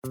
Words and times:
Hej 0.00 0.10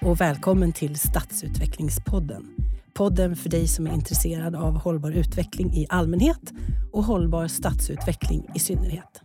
och 0.00 0.20
välkommen 0.20 0.72
till 0.72 0.96
Stadsutvecklingspodden. 0.96 2.46
Podden 2.94 3.36
för 3.36 3.48
dig 3.48 3.68
som 3.68 3.86
är 3.86 3.94
intresserad 3.94 4.54
av 4.54 4.78
hållbar 4.78 5.10
utveckling 5.10 5.72
i 5.72 5.86
allmänhet 5.88 6.52
och 6.92 7.04
hållbar 7.04 7.48
stadsutveckling 7.48 8.50
i 8.54 8.58
synnerhet. 8.58 9.20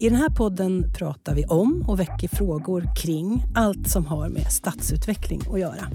I 0.00 0.08
den 0.08 0.18
här 0.18 0.30
podden 0.30 0.92
pratar 0.98 1.34
vi 1.34 1.44
om 1.44 1.84
och 1.88 2.00
väcker 2.00 2.28
frågor 2.28 2.96
kring 2.96 3.44
allt 3.54 3.88
som 3.88 4.06
har 4.06 4.28
med 4.28 4.52
stadsutveckling 4.52 5.40
att 5.50 5.60
göra. 5.60 5.88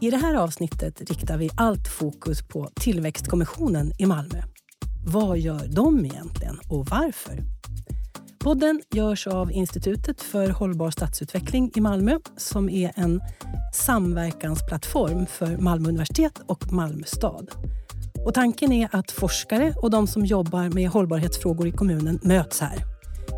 I 0.00 0.10
det 0.10 0.16
här 0.16 0.34
avsnittet 0.34 1.10
riktar 1.10 1.36
vi 1.36 1.50
allt 1.56 1.88
fokus 1.88 2.42
på 2.42 2.68
Tillväxtkommissionen 2.74 3.92
i 3.98 4.06
Malmö. 4.06 4.42
Vad 5.06 5.38
gör 5.38 5.68
de 5.68 6.04
egentligen 6.04 6.58
och 6.68 6.86
varför? 6.86 7.38
Podden 8.38 8.80
görs 8.94 9.26
av 9.26 9.52
Institutet 9.52 10.22
för 10.22 10.50
hållbar 10.50 10.90
stadsutveckling 10.90 11.72
i 11.76 11.80
Malmö 11.80 12.18
som 12.36 12.68
är 12.68 12.92
en 12.96 13.20
samverkansplattform 13.74 15.26
för 15.26 15.56
Malmö 15.56 15.88
universitet 15.88 16.40
och 16.46 16.72
Malmö 16.72 17.04
stad. 17.06 17.50
Och 18.26 18.34
tanken 18.34 18.72
är 18.72 18.88
att 18.92 19.10
forskare 19.10 19.74
och 19.76 19.90
de 19.90 20.06
som 20.06 20.24
jobbar 20.24 20.74
med 20.74 20.88
hållbarhetsfrågor 20.88 21.66
i 21.66 21.72
kommunen 21.72 22.18
möts 22.22 22.60
här. 22.60 22.78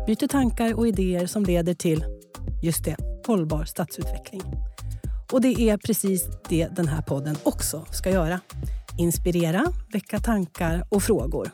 Byter 0.07 0.27
tankar 0.27 0.73
och 0.73 0.87
idéer 0.87 1.27
som 1.27 1.43
leder 1.43 1.73
till, 1.73 2.05
just 2.63 2.85
det, 2.85 2.95
hållbar 3.27 3.65
stadsutveckling. 3.65 4.41
Och 5.31 5.41
det 5.41 5.61
är 5.61 5.77
precis 5.77 6.25
det 6.49 6.67
den 6.67 6.87
här 6.87 7.01
podden 7.01 7.35
också 7.43 7.85
ska 7.91 8.09
göra. 8.09 8.39
Inspirera, 8.97 9.63
väcka 9.93 10.19
tankar 10.19 10.83
och 10.89 11.03
frågor. 11.03 11.51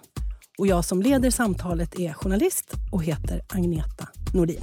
Och 0.58 0.68
jag 0.68 0.86
som 0.86 1.02
leder 1.02 1.32
samtalet 1.32 2.00
är 2.00 2.14
journalist 2.14 2.74
och 2.92 3.04
heter 3.04 3.42
Agneta 3.50 4.08
Nordin. 4.34 4.62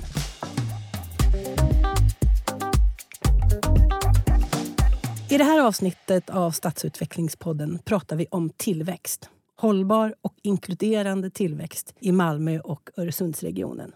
I 5.30 5.38
det 5.38 5.44
här 5.44 5.60
avsnittet 5.66 6.30
av 6.30 6.50
Stadsutvecklingspodden 6.50 7.78
pratar 7.84 8.16
vi 8.16 8.26
om 8.30 8.50
tillväxt. 8.50 9.30
Hållbar 9.56 10.14
och 10.22 10.34
inkluderande 10.42 11.30
tillväxt 11.30 11.94
i 12.00 12.12
Malmö 12.12 12.60
och 12.60 12.90
Öresundsregionen. 12.96 13.92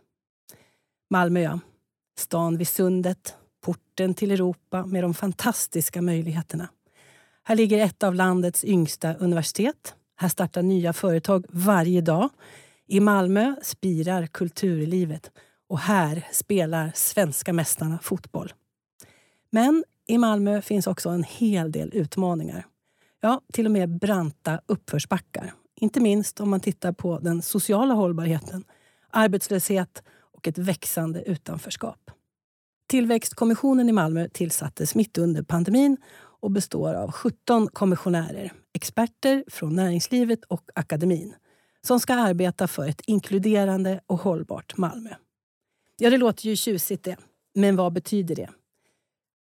Malmö, 1.10 1.41
ja. 1.41 1.60
Stan 2.19 2.58
vid 2.58 2.69
sundet, 2.69 3.34
porten 3.61 4.14
till 4.14 4.31
Europa 4.31 4.87
med 4.87 5.05
de 5.05 5.14
fantastiska 5.14 6.03
möjligheterna. 6.03 6.69
Här 7.45 7.56
ligger 7.56 7.78
ett 7.84 8.03
av 8.03 8.15
landets 8.15 8.65
yngsta 8.65 9.15
universitet. 9.15 9.95
Här 10.17 10.28
startar 10.28 10.62
nya 10.62 10.92
företag 10.92 11.47
varje 11.48 12.00
dag. 12.00 12.28
I 12.87 13.00
Malmö 13.00 13.55
spirar 13.62 14.27
kulturlivet 14.27 15.31
och 15.69 15.78
här 15.78 16.27
spelar 16.33 16.92
svenska 16.95 17.53
mästarna 17.53 17.98
fotboll. 18.03 18.53
Men 19.50 19.84
i 20.06 20.19
Malmö 20.19 20.62
finns 20.62 20.87
också 20.87 21.09
en 21.09 21.25
hel 21.25 21.72
del 21.72 21.91
utmaningar. 21.95 22.67
Ja, 23.20 23.41
till 23.53 23.67
och 23.67 23.72
med 23.72 23.98
branta 23.98 24.61
uppförsbackar. 24.67 25.53
Inte 25.75 26.00
minst 26.00 26.41
om 26.41 26.50
man 26.50 26.61
tittar 26.61 26.93
på 26.93 27.19
den 27.19 27.43
sociala 27.43 27.95
hållbarheten, 27.95 28.65
arbetslöshet 29.11 30.03
och 30.09 30.48
ett 30.48 30.59
växande 30.59 31.22
utanförskap. 31.22 32.11
Tillväxtkommissionen 32.89 33.89
i 33.89 33.92
Malmö 33.92 34.28
tillsattes 34.28 34.94
mitt 34.94 35.19
under 35.19 35.42
pandemin 35.42 35.97
och 36.41 36.50
består 36.50 36.94
av 36.94 37.12
17 37.12 37.69
kommissionärer, 37.72 38.53
experter 38.75 39.44
från 39.48 39.77
näringslivet 39.77 40.44
och 40.44 40.62
akademin 40.75 41.34
som 41.86 42.00
ska 42.00 42.14
arbeta 42.14 42.69
för 42.69 42.89
ett 42.89 43.00
inkluderande 43.06 44.00
och 44.06 44.20
hållbart 44.20 44.76
Malmö. 44.76 45.10
Ja, 45.99 46.10
det 46.10 46.16
låter 46.16 46.47
ju 46.47 46.56
tjusigt 46.56 47.04
det. 47.04 47.16
Men 47.54 47.76
vad 47.76 47.93
betyder 47.93 48.34
det? 48.34 48.49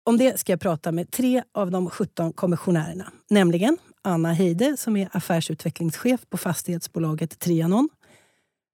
Om 0.03 0.17
det 0.17 0.39
ska 0.39 0.51
jag 0.51 0.61
prata 0.61 0.91
med 0.91 1.11
tre 1.11 1.43
av 1.51 1.71
de 1.71 1.89
17 1.89 2.33
kommissionärerna. 2.33 3.11
Nämligen 3.29 3.77
Anna 4.01 4.33
Heide 4.33 4.77
som 4.77 4.97
är 4.97 5.09
affärsutvecklingschef 5.11 6.19
på 6.29 6.37
fastighetsbolaget 6.37 7.39
Trianon. 7.39 7.89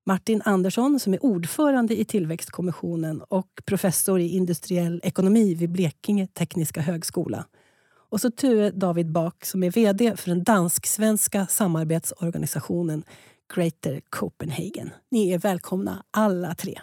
Martin 0.07 0.43
Andersson 0.45 1.01
som 1.01 1.15
är 1.15 1.25
ordförande 1.25 2.01
i 2.01 2.05
Tillväxtkommissionen 2.05 3.23
och 3.29 3.49
professor 3.65 4.21
i 4.21 4.29
industriell 4.29 5.01
ekonomi 5.05 5.55
vid 5.55 5.71
Blekinge 5.71 6.27
Tekniska 6.27 6.81
Högskola. 6.81 7.45
Och 8.11 8.21
så 8.21 8.31
Tue 8.31 8.71
David 8.71 9.13
Bak 9.13 9.45
som 9.45 9.63
är 9.63 9.71
vd 9.71 10.17
för 10.17 10.29
den 10.29 10.45
dansk-svenska 10.45 11.47
samarbetsorganisationen 11.47 13.05
Greater 13.55 14.01
Copenhagen. 14.09 14.91
Ni 15.11 15.31
är 15.33 15.39
välkomna 15.39 16.05
alla 16.11 16.55
tre. 16.55 16.81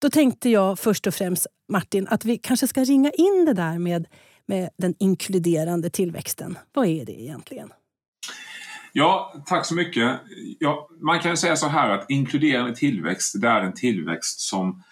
Då 0.00 0.10
tänkte 0.10 0.50
jag 0.50 0.78
först 0.78 1.06
och 1.06 1.14
främst, 1.14 1.46
Martin, 1.68 2.06
att 2.10 2.24
vi 2.24 2.38
kanske 2.38 2.68
ska 2.68 2.84
ringa 2.84 3.10
in 3.10 3.44
det 3.46 3.52
där 3.54 3.78
med, 3.78 4.06
med 4.46 4.70
den 4.76 4.94
inkluderande 4.98 5.90
tillväxten. 5.90 6.58
Vad 6.72 6.86
är 6.86 7.04
det 7.04 7.22
egentligen? 7.22 7.72
Ja, 8.98 9.42
tack 9.46 9.66
så 9.66 9.74
mycket. 9.74 10.20
Ja, 10.58 10.88
man 11.00 11.20
kan 11.20 11.36
säga 11.36 11.56
så 11.56 11.66
här 11.66 11.90
att 11.90 12.10
inkluderande 12.10 12.74
tillväxt, 12.74 13.40
det 13.40 13.48
är 13.48 13.60
en 13.60 13.74
tillväxt 13.74 14.40
som 14.40 14.82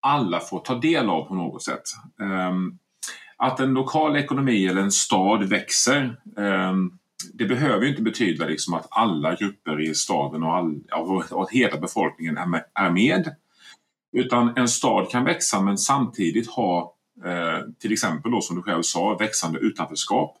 alla 0.00 0.40
får 0.40 0.58
ta 0.58 0.74
del 0.74 1.08
av 1.08 1.24
på 1.24 1.34
något 1.34 1.62
sätt. 1.62 1.82
Ehm, 2.20 2.78
att 3.36 3.60
en 3.60 3.74
lokal 3.74 4.16
ekonomi 4.16 4.66
eller 4.66 4.82
en 4.82 4.92
stad 4.92 5.44
växer 5.44 6.16
ehm, 6.38 6.90
det 7.32 7.44
behöver 7.44 7.86
inte 7.86 8.02
betyda 8.02 8.46
liksom 8.46 8.74
att 8.74 8.86
alla 8.90 9.34
grupper 9.34 9.80
i 9.80 9.94
staden 9.94 10.42
och, 10.42 10.54
all, 10.54 10.80
och 11.30 11.52
hela 11.52 11.80
befolkningen 11.80 12.38
är 12.74 12.90
med. 12.90 13.34
Utan 14.12 14.56
en 14.56 14.68
stad 14.68 15.10
kan 15.10 15.24
växa 15.24 15.60
men 15.60 15.78
samtidigt 15.78 16.50
ha 16.50 16.94
eh, 17.24 17.58
till 17.80 17.92
exempel 17.92 18.32
då 18.32 18.40
som 18.40 18.56
du 18.56 18.62
själv 18.62 18.82
sa 18.82 19.16
växande 19.16 19.58
utanförskap. 19.58 20.40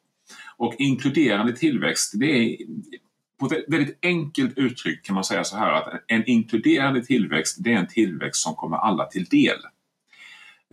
Och 0.56 0.74
inkluderande 0.78 1.52
tillväxt, 1.52 2.12
det 2.14 2.26
är 2.26 2.56
på 3.48 3.54
ett 3.54 3.64
väldigt 3.68 3.98
enkelt 4.02 4.58
uttryck 4.58 5.04
kan 5.04 5.14
man 5.14 5.24
säga 5.24 5.44
så 5.44 5.56
här 5.56 5.72
att 5.72 5.88
en 6.06 6.24
inkluderande 6.26 7.04
tillväxt 7.04 7.56
det 7.60 7.72
är 7.72 7.76
en 7.76 7.88
tillväxt 7.88 8.42
som 8.42 8.54
kommer 8.54 8.76
alla 8.76 9.04
till 9.04 9.24
del. 9.24 9.58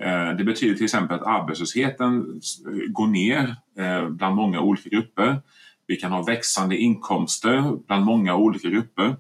Eh, 0.02 0.38
det 0.38 0.44
betyder 0.44 0.76
till 0.76 0.86
exempel 0.86 1.20
att 1.20 1.28
arbetslösheten 1.28 2.42
går 2.90 3.08
ner 3.08 3.56
eh, 3.78 4.10
bland 4.10 4.36
många 4.36 4.62
olika 4.62 4.90
grupper. 4.90 5.42
Vi 5.88 5.96
kan 5.96 6.12
ha 6.12 6.24
växande 6.24 6.78
inkomster 6.78 7.86
bland 7.88 8.06
många 8.06 8.36
olika 8.36 8.70
grupper. 8.70 9.16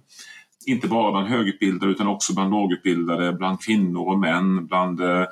Inte 0.66 0.88
bara 0.88 1.12
bland 1.12 1.28
högutbildade 1.28 1.92
utan 1.92 2.08
också 2.08 2.34
bland 2.34 2.52
lågutbildade, 2.52 3.34
bland 3.34 3.62
kvinnor 3.62 4.10
och 4.10 4.20
män, 4.20 4.68
bland, 4.68 5.02
eh, 5.02 5.26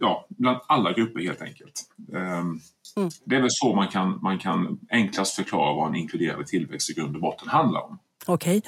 ja, 0.00 0.26
bland 0.28 0.58
alla 0.66 0.92
grupper 0.92 1.20
helt 1.20 1.42
enkelt. 1.42 1.90
Ehm, 2.12 2.60
mm. 2.96 3.10
Det 3.24 3.36
är 3.36 3.40
väl 3.40 3.50
så 3.50 3.74
man 3.74 3.88
kan, 3.88 4.18
man 4.22 4.38
kan 4.38 4.78
enklast 4.90 5.34
förklara 5.34 5.74
vad 5.74 5.88
en 5.88 5.94
inkluderande 5.94 6.46
tillväxt 6.46 6.90
i 6.90 6.92
grund 6.92 7.14
och 7.16 7.22
botten 7.22 7.48
handlar 7.48 7.80
om. 7.80 7.98
Okej, 8.26 8.62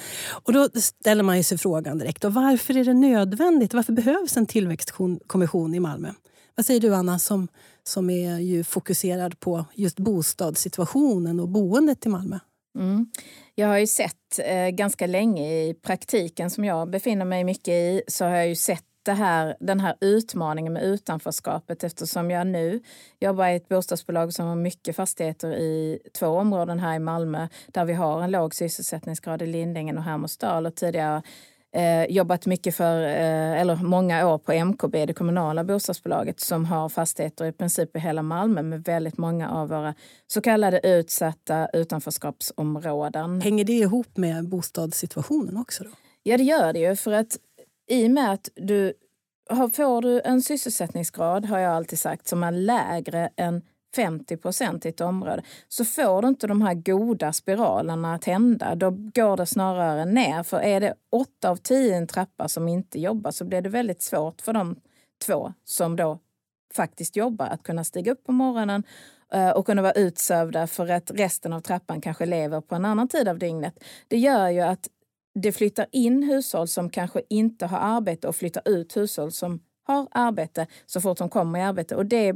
och 0.45 0.53
då 0.53 0.69
ställer 0.75 1.23
man 1.23 1.45
sig 1.45 1.59
frågan 1.59 1.99
direkt. 1.99 2.25
Och 2.25 2.35
varför 2.35 2.77
är 2.77 2.85
det 2.85 2.95
nödvändigt? 2.95 3.75
Varför 3.75 3.93
behövs 3.93 4.37
en 4.37 4.47
tillväxtkommission 4.47 5.75
i 5.75 5.81
Malmö? 5.81 6.13
Vad 6.55 6.67
säger 6.67 6.81
du 6.81 6.95
Anna 6.95 7.19
som, 7.19 7.49
som 7.83 8.11
är 8.11 8.39
ju 8.39 8.65
fokuserad 8.65 9.41
på 9.41 9.65
just 9.75 9.99
bostadssituationen 9.99 11.41
och 11.41 11.49
boendet 11.49 12.07
i 12.07 12.09
Malmö? 12.09 12.39
Mm. 12.79 13.07
Jag 13.55 13.69
har 13.69 13.79
ju 13.79 13.87
sett 13.87 14.39
eh, 14.39 14.69
ganska 14.69 15.07
länge 15.07 15.43
i 15.43 15.75
praktiken 15.75 16.51
som 16.51 16.65
jag 16.65 16.91
befinner 16.91 17.25
mig 17.25 17.45
mycket 17.45 17.69
i 17.69 18.03
så 18.09 18.25
har 18.25 18.37
jag 18.37 18.49
ju 18.49 18.55
sett 18.55 18.85
det 19.07 19.13
här, 19.13 19.57
den 19.61 19.81
här 19.81 19.95
utmaningen 20.01 20.73
med 20.73 20.83
utanförskapet 20.83 21.85
eftersom 21.85 22.31
jag 22.31 22.47
nu 22.47 22.81
jobbar 23.21 23.47
i 23.47 23.57
ett 23.57 23.69
bostadsbolag 23.69 24.33
som 24.33 24.47
har 24.47 24.57
mycket 24.57 24.97
fastigheter 24.97 25.53
i 25.53 25.99
två 26.19 26.27
områden 26.27 26.79
här 26.79 26.95
i 26.95 26.99
Malmö 26.99 27.49
där 27.67 27.85
vi 27.85 27.93
har 27.93 28.23
en 28.23 28.31
låg 28.31 28.55
sysselsättningsgrad 28.55 29.43
i 29.43 29.47
Lindängen 29.47 29.99
och 29.99 30.05
Hermodsdal 30.05 30.67
och 30.67 30.75
tidigare 30.75 31.23
eh, 31.73 32.05
jobbat 32.05 32.47
mycket 32.47 32.77
för, 32.77 33.03
eh, 33.03 33.61
eller 33.61 33.77
många 33.77 34.29
år 34.29 34.39
på 34.39 34.53
MKB, 34.53 35.07
det 35.07 35.15
kommunala 35.15 35.65
bostadsbolaget 35.65 36.41
som 36.41 36.65
har 36.65 36.89
fastigheter 36.89 37.45
i 37.45 37.53
princip 37.53 37.97
i 37.97 37.99
hela 37.99 38.23
Malmö 38.23 38.63
med 38.63 38.85
väldigt 38.85 39.19
många 39.19 39.51
av 39.51 39.69
våra 39.69 39.95
så 40.27 40.41
kallade 40.41 40.81
utsatta 40.85 41.69
utanförskapsområden. 41.73 43.41
Hänger 43.41 43.65
det 43.65 43.73
ihop 43.73 44.17
med 44.17 44.49
bostadssituationen 44.49 45.57
också? 45.57 45.85
Då? 45.85 45.91
Ja, 46.23 46.37
det 46.37 46.45
gör 46.45 46.73
det 46.73 46.79
ju. 46.79 46.97
För 46.97 47.13
att 47.13 47.39
i 47.89 48.07
och 48.07 48.11
med 48.11 48.33
att 48.33 48.49
du 48.55 48.93
får 49.51 50.03
du 50.03 50.21
en 50.25 50.43
sysselsättningsgrad, 50.43 51.45
har 51.45 51.59
jag 51.59 51.73
alltid 51.73 51.99
sagt, 51.99 52.29
som 52.29 52.43
är 52.43 52.53
lägre 52.53 53.31
än 53.37 53.63
50 53.97 54.37
procent 54.37 54.87
i 54.87 54.89
ett 54.89 55.01
område 55.01 55.43
så 55.69 55.85
får 55.85 56.23
du 56.23 56.29
inte 56.29 56.47
de 56.47 56.63
här 56.63 56.75
goda 56.75 57.33
spiralerna 57.33 58.15
att 58.15 58.25
hända. 58.25 58.75
Då 58.75 58.91
går 58.91 59.37
det 59.37 59.47
snarare 59.47 60.05
ner. 60.05 60.43
För 60.43 60.61
är 60.61 60.81
det 60.81 60.95
åtta 61.13 61.51
av 61.51 61.57
tio 61.57 61.95
i 61.95 61.99
en 61.99 62.07
trappa 62.07 62.49
som 62.49 62.69
inte 62.69 63.01
jobbar 63.01 63.31
så 63.31 63.45
blir 63.45 63.61
det 63.61 63.69
väldigt 63.69 64.03
svårt 64.03 64.43
för 64.43 64.53
de 64.53 64.77
två 65.27 65.53
som 65.65 65.97
då 65.97 66.19
faktiskt 66.75 67.17
jobbar 67.17 67.47
att 67.47 67.63
kunna 67.63 67.85
stiga 67.85 68.13
upp 68.13 68.25
på 68.25 68.33
morgonen 68.33 68.83
eh, 69.33 69.51
och 69.51 69.67
kunna 69.67 69.83
vara 69.83 69.93
utsövda 69.93 70.67
för 70.67 70.89
att 70.89 71.11
resten 71.11 71.53
av 71.53 71.61
trappan 71.61 72.01
kanske 72.01 72.27
lever 72.27 72.61
på 72.61 72.75
en 72.75 72.85
annan 72.85 73.09
tid 73.09 73.29
av 73.29 73.39
dygnet. 73.39 73.85
Det 74.09 74.19
gör 74.19 74.49
ju 74.49 74.61
att 74.61 74.89
det 75.43 75.53
flyttar 75.53 75.87
in 75.93 76.23
hushåll 76.23 76.69
som 76.69 76.91
kanske 76.91 77.23
inte 77.29 77.67
har 77.67 77.79
arbete 77.79 78.29
och 78.29 78.37
flyttar 78.37 78.69
ut 78.69 78.97
hushåll 78.97 79.33
som 79.33 79.61
har 79.87 80.09
arbete 80.11 80.67
så 80.87 81.01
fort 81.01 81.19
de 81.19 81.29
kommer 81.29 81.59
i 81.59 81.63
arbete. 81.63 81.97
Och 81.97 82.07
det, 82.07 82.35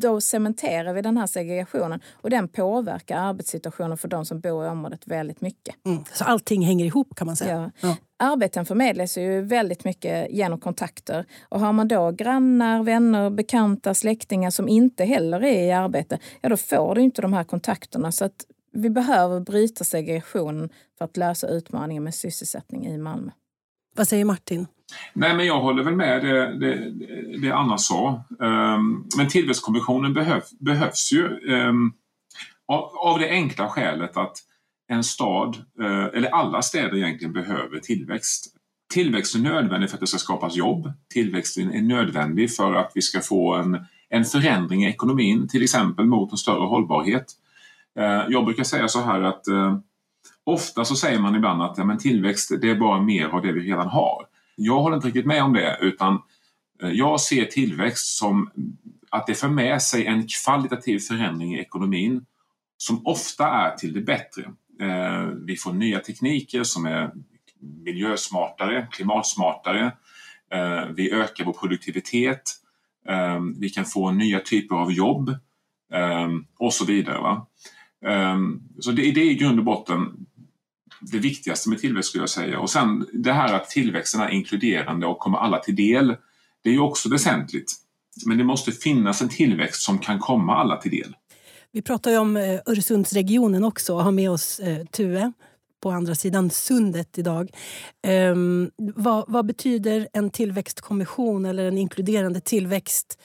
då 0.00 0.20
cementerar 0.20 0.92
vi 0.92 1.02
den 1.02 1.16
här 1.16 1.26
segregationen 1.26 2.00
och 2.12 2.30
den 2.30 2.48
påverkar 2.48 3.16
arbetssituationen 3.16 3.98
för 3.98 4.08
de 4.08 4.24
som 4.26 4.40
bor 4.40 4.64
i 4.64 4.68
området 4.68 5.06
väldigt 5.06 5.40
mycket. 5.40 5.74
Mm. 5.86 6.04
Så 6.12 6.24
allting 6.24 6.62
hänger 6.62 6.84
ihop 6.84 7.14
kan 7.16 7.26
man 7.26 7.36
säga? 7.36 7.72
Ja. 7.80 7.88
ja. 7.88 7.96
Arbeten 8.16 8.66
förmedlas 8.66 9.18
ju 9.18 9.40
väldigt 9.40 9.84
mycket 9.84 10.30
genom 10.30 10.60
kontakter. 10.60 11.24
Och 11.48 11.60
har 11.60 11.72
man 11.72 11.88
då 11.88 12.10
grannar, 12.10 12.82
vänner, 12.82 13.30
bekanta, 13.30 13.94
släktingar 13.94 14.50
som 14.50 14.68
inte 14.68 15.04
heller 15.04 15.44
är 15.44 15.62
i 15.62 15.72
arbete, 15.72 16.18
ja 16.40 16.48
då 16.48 16.56
får 16.56 16.94
du 16.94 17.00
inte 17.00 17.22
de 17.22 17.32
här 17.32 17.44
kontakterna. 17.44 18.12
Så 18.12 18.24
att 18.24 18.44
vi 18.72 18.90
behöver 18.90 19.40
bryta 19.40 19.84
segregationen 19.84 20.68
för 20.98 21.04
att 21.04 21.16
lösa 21.16 21.48
utmaningen 21.48 22.04
med 22.04 22.14
sysselsättning 22.14 22.86
i 22.86 22.98
Malmö. 22.98 23.30
Vad 23.96 24.08
säger 24.08 24.24
Martin? 24.24 24.66
Nej, 25.12 25.36
men 25.36 25.46
jag 25.46 25.60
håller 25.60 25.82
väl 25.82 25.96
med 25.96 26.24
det, 26.24 26.58
det, 26.58 26.92
det 27.40 27.52
Anna 27.52 27.78
sa. 27.78 28.24
Um, 28.38 29.08
men 29.16 29.28
tillväxtkommissionen 29.28 30.14
behöv, 30.14 30.42
behövs 30.60 31.12
ju 31.12 31.52
um, 31.54 31.92
av, 33.02 33.18
det 33.18 33.30
enkla 33.30 33.68
skälet 33.68 34.16
att 34.16 34.36
en 34.88 35.04
stad, 35.04 35.56
uh, 35.80 36.04
eller 36.04 36.28
alla 36.28 36.62
städer 36.62 36.96
egentligen, 36.96 37.32
behöver 37.32 37.78
tillväxt. 37.78 38.54
Tillväxt 38.92 39.34
är 39.34 39.38
nödvändig 39.38 39.90
för 39.90 39.96
att 39.96 40.00
det 40.00 40.06
ska 40.06 40.18
skapas 40.18 40.56
jobb. 40.56 40.92
Tillväxt 41.12 41.58
är 41.58 41.82
nödvändig 41.82 42.54
för 42.54 42.74
att 42.74 42.92
vi 42.94 43.02
ska 43.02 43.20
få 43.20 43.54
en, 43.54 43.86
en 44.08 44.24
förändring 44.24 44.84
i 44.84 44.88
ekonomin, 44.88 45.48
till 45.48 45.62
exempel 45.62 46.06
mot 46.06 46.32
en 46.32 46.38
större 46.38 46.66
hållbarhet. 46.66 47.34
Eh, 47.98 48.24
jag 48.28 48.44
brukar 48.44 48.64
säga 48.64 48.88
så 48.88 49.02
här 49.02 49.22
att 49.22 49.48
eh, 49.48 49.78
ofta 50.44 50.84
så 50.84 50.96
säger 50.96 51.18
man 51.18 51.34
ibland 51.34 51.62
att 51.62 51.78
ja, 51.78 51.84
men 51.84 51.98
tillväxt 51.98 52.52
det 52.60 52.70
är 52.70 52.74
bara 52.74 53.00
mer 53.00 53.26
av 53.26 53.42
det 53.42 53.52
vi 53.52 53.60
redan 53.60 53.88
har. 53.88 54.26
Jag 54.56 54.80
håller 54.80 54.96
inte 54.96 55.08
riktigt 55.08 55.26
med 55.26 55.42
om 55.42 55.52
det 55.52 55.78
utan 55.80 56.22
eh, 56.82 56.90
jag 56.90 57.20
ser 57.20 57.44
tillväxt 57.44 58.18
som 58.18 58.50
att 59.10 59.26
det 59.26 59.34
för 59.34 59.48
med 59.48 59.82
sig 59.82 60.06
en 60.06 60.26
kvalitativ 60.26 60.98
förändring 60.98 61.54
i 61.54 61.60
ekonomin 61.60 62.24
som 62.76 63.06
ofta 63.06 63.48
är 63.48 63.76
till 63.76 63.92
det 63.92 64.00
bättre. 64.00 64.42
Vi 65.46 65.56
får 65.56 65.72
nya 65.72 66.00
tekniker 66.00 66.62
som 66.62 66.86
är 66.86 67.10
miljösmartare, 67.84 68.88
klimatsmartare. 68.90 69.92
Vi 70.94 71.12
ökar 71.12 71.44
vår 71.44 71.52
produktivitet. 71.52 72.42
Vi 73.56 73.70
kan 73.70 73.84
få 73.84 74.10
nya 74.10 74.40
typer 74.40 74.76
av 74.76 74.92
jobb 74.92 75.36
och 76.58 76.72
så 76.72 76.84
vidare. 76.84 77.40
Ehm, 78.06 78.60
så 78.78 78.90
det 78.90 79.02
är 79.02 79.18
i 79.18 79.34
grund 79.34 79.58
och 79.58 79.64
botten 79.64 80.26
det 81.00 81.18
viktigaste 81.18 81.68
med 81.68 81.78
tillväxt 81.78 82.08
skulle 82.08 82.22
jag 82.22 82.30
säga. 82.30 82.60
Och 82.60 82.70
sen 82.70 83.06
det 83.12 83.32
här 83.32 83.54
att 83.54 83.70
tillväxten 83.70 84.20
är 84.20 84.28
inkluderande 84.28 85.06
och 85.06 85.18
kommer 85.18 85.38
alla 85.38 85.58
till 85.58 85.76
del. 85.76 86.16
Det 86.62 86.68
är 86.68 86.72
ju 86.72 86.80
också 86.80 87.08
väsentligt. 87.08 87.72
Men 88.26 88.38
det 88.38 88.44
måste 88.44 88.72
finnas 88.72 89.22
en 89.22 89.28
tillväxt 89.28 89.82
som 89.82 89.98
kan 89.98 90.18
komma 90.18 90.56
alla 90.56 90.76
till 90.76 90.90
del. 90.90 91.16
Vi 91.72 91.82
pratar 91.82 92.10
ju 92.10 92.18
om 92.18 92.36
eh, 92.36 92.60
Öresundsregionen 92.66 93.64
också 93.64 93.94
och 93.94 94.04
har 94.04 94.12
med 94.12 94.30
oss 94.30 94.60
eh, 94.60 94.84
Tue 94.84 95.32
på 95.80 95.90
andra 95.90 96.14
sidan 96.14 96.50
sundet 96.50 97.18
idag. 97.18 97.50
Um, 98.32 98.70
vad, 98.76 99.24
vad, 99.28 99.46
betyder 99.46 100.08
en 100.12 100.30
tillväxtkommission 100.30 101.44
eller 101.44 101.64
en 101.64 101.78
inkluderande 101.78 102.40
tillväxt 102.40 103.18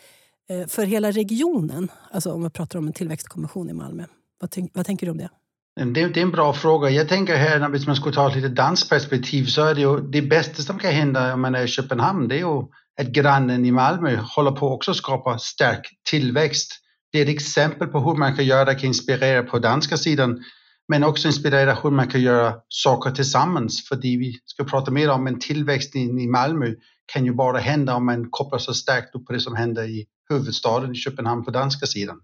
uh, 0.52 0.68
för 0.68 0.86
hela 0.86 1.12
regionen? 1.12 1.92
Alltså 2.12 2.32
om 2.32 2.44
vi 2.44 2.50
pratar 2.50 2.80
om 2.80 2.88
en 2.88 2.94
tillväxtkommission 2.94 3.70
i 3.70 3.74
Malmö. 3.74 4.06
Vad, 4.44 4.70
vad 4.74 4.86
tänker 4.86 5.06
du 5.06 5.12
om 5.12 5.18
det? 5.18 5.30
Det, 5.76 6.08
det, 6.08 6.20
är 6.20 6.24
en 6.24 6.32
bra 6.32 6.54
fråga. 6.54 6.90
Jag 6.90 7.10
tänker 7.10 7.36
här, 7.36 7.66
om 7.66 7.80
man 7.88 7.96
skulle 7.96 8.16
ta 8.16 8.30
ett 8.30 8.36
lite 8.36 8.50
danskt 8.50 8.90
perspektiv, 8.90 9.46
så 9.46 9.64
är 9.64 9.76
det 9.76 9.82
ju 9.82 10.00
det 10.00 10.22
bästa 10.22 10.62
som 10.62 10.80
kan 10.80 10.92
hända 10.92 11.34
om 11.34 11.42
man 11.42 11.56
är 11.56 11.64
i 11.64 11.68
Köpenhamn, 11.68 12.28
det 12.28 12.36
är 12.36 12.40
ju 12.40 12.62
att 13.02 13.08
grannen 13.08 13.66
i 13.66 13.72
Malmö 13.72 14.16
håller 14.36 14.52
på 14.52 14.74
också 14.74 14.92
att 14.92 14.98
skapa 14.98 15.38
stark 15.38 15.88
tillväxt. 16.10 16.72
Det 17.12 17.20
är 17.20 17.24
ett 17.24 17.30
exempel 17.30 17.88
på 17.88 18.00
hur 18.00 18.16
man 18.16 18.36
kan 18.36 18.46
göra 18.46 18.66
det, 18.66 18.76
kan 18.76 18.88
inspirera 18.88 19.44
på 19.44 19.60
danska 19.60 19.98
sidan, 19.98 20.44
men 20.88 21.04
också 21.04 21.28
inspirera 21.28 21.74
hur 21.74 21.92
man 21.92 22.08
kan 22.08 22.22
göra 22.22 22.54
saker 22.68 23.12
tillsammans. 23.12 23.88
För 23.88 23.96
vi 23.96 24.40
ska 24.46 24.64
prata 24.64 24.92
mer 24.92 25.10
om 25.10 25.28
en 25.28 25.40
tillväxt 25.40 25.96
i 25.96 26.28
Malmö 26.28 26.74
kan 27.14 27.26
ju 27.26 27.34
bara 27.34 27.58
hända 27.58 27.96
om 27.96 28.06
man 28.06 28.30
kopplar 28.30 28.60
så 28.60 28.74
starkt 28.74 29.16
upp 29.16 29.26
på 29.26 29.34
det 29.34 29.40
som 29.40 29.56
händer 29.56 29.84
i 29.84 30.06
huvudstaden 30.30 30.92
i 30.92 30.96
Köpenhamn 30.96 31.46
på 31.46 31.52
danska 31.52 31.86
sidan. 31.86 32.20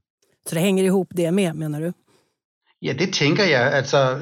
Så 0.50 0.56
det 0.56 0.62
hänger 0.62 0.84
ihop 0.84 1.08
det 1.12 1.32
med, 1.32 1.56
menar 1.56 1.82
du? 1.82 1.94
Ja, 2.80 2.94
det 2.94 3.14
tänker 3.14 3.46
jag. 3.46 3.74
Alltså, 3.74 4.20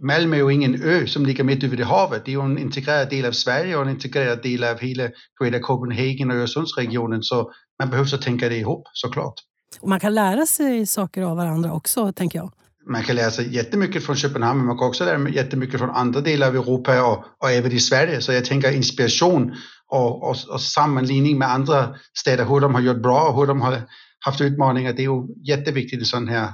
Malmö 0.00 0.36
är 0.36 0.40
ju 0.40 0.52
ingen 0.52 0.82
ö 0.82 1.06
som 1.06 1.26
ligger 1.26 1.44
mitt 1.44 1.64
över 1.64 1.76
havet. 1.76 2.24
Det 2.24 2.30
är 2.30 2.32
ju 2.32 2.44
en 2.44 2.58
integrerad 2.58 3.10
del 3.10 3.24
av 3.24 3.32
Sverige 3.32 3.76
och 3.76 3.82
en 3.82 3.88
integrerad 3.88 4.42
del 4.42 4.64
av 4.64 4.78
hela 4.78 5.08
Greater 5.40 5.58
Copenhagen 5.58 6.30
och 6.30 6.36
Öresundsregionen. 6.36 7.22
Så 7.22 7.52
man 7.78 7.90
behöver 7.90 8.08
så 8.08 8.18
tänka 8.18 8.48
det 8.48 8.56
ihop 8.56 8.82
såklart. 8.92 9.34
Och 9.80 9.88
man 9.88 10.00
kan 10.00 10.14
lära 10.14 10.46
sig 10.46 10.86
saker 10.86 11.22
av 11.22 11.36
varandra 11.36 11.72
också, 11.72 12.12
tänker 12.12 12.38
jag. 12.38 12.52
Man 12.86 13.02
kan 13.02 13.16
lära 13.16 13.30
sig 13.30 13.54
jättemycket 13.54 14.04
från 14.04 14.16
Köpenhamn, 14.16 14.58
men 14.58 14.66
man 14.66 14.78
kan 14.78 14.88
också 14.88 15.04
lära 15.04 15.24
sig 15.24 15.34
jättemycket 15.34 15.80
från 15.80 15.90
andra 15.90 16.20
delar 16.20 16.48
av 16.48 16.56
Europa 16.56 17.02
och, 17.02 17.24
och 17.38 17.50
även 17.50 17.72
i 17.72 17.80
Sverige. 17.80 18.20
Så 18.20 18.32
jag 18.32 18.44
tänker 18.44 18.72
inspiration 18.72 19.54
och, 19.88 20.22
och, 20.22 20.36
och 20.48 20.60
sammanligning 20.60 21.38
med 21.38 21.50
andra 21.50 21.94
städer, 22.18 22.44
hur 22.44 22.60
de 22.60 22.74
har 22.74 22.80
gjort 22.80 23.02
bra 23.02 23.28
och 23.28 23.40
hur 23.40 23.46
de 23.46 23.60
har 23.60 23.82
haft 24.24 24.40
utmaningar. 24.40 24.92
Det 24.92 25.02
är 25.02 25.04
ju 25.04 25.26
jätteviktigt 25.42 26.02
i 26.02 26.04
sån 26.04 26.28
här 26.28 26.44
eh, 26.44 26.52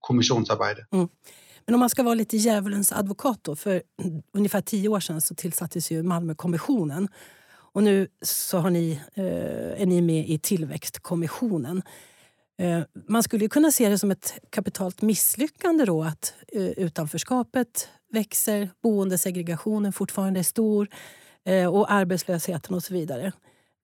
kommissionsarbete. 0.00 0.86
Mm. 0.92 1.08
Men 1.66 1.74
om 1.74 1.80
man 1.80 1.90
ska 1.90 2.02
vara 2.02 2.14
lite 2.14 2.36
djävulens 2.36 2.92
advokat 2.92 3.38
då, 3.42 3.56
för 3.56 3.82
ungefär 4.34 4.60
tio 4.60 4.88
år 4.88 5.00
sedan 5.00 5.20
så 5.20 5.34
tillsattes 5.34 5.90
ju 5.90 6.02
Malmökommissionen. 6.02 7.08
Och 7.74 7.82
nu 7.82 8.08
så 8.22 8.58
har 8.58 8.70
ni, 8.70 9.00
eh, 9.14 9.82
är 9.82 9.86
ni 9.86 10.02
med 10.02 10.28
i 10.28 10.38
Tillväxtkommissionen. 10.38 11.82
Eh, 12.58 12.80
man 13.08 13.22
skulle 13.22 13.48
kunna 13.48 13.72
se 13.72 13.88
det 13.88 13.98
som 13.98 14.10
ett 14.10 14.34
kapitalt 14.50 15.02
misslyckande 15.02 15.84
då 15.84 16.02
att 16.02 16.34
eh, 16.52 16.62
utanförskapet 16.62 17.88
växer, 18.12 18.70
boendesegregationen 18.82 19.92
fortfarande 19.92 20.40
är 20.40 20.44
stor 20.44 20.88
eh, 21.44 21.74
och 21.74 21.92
arbetslösheten 21.92 22.74
och 22.74 22.82
så 22.82 22.94
vidare. 22.94 23.32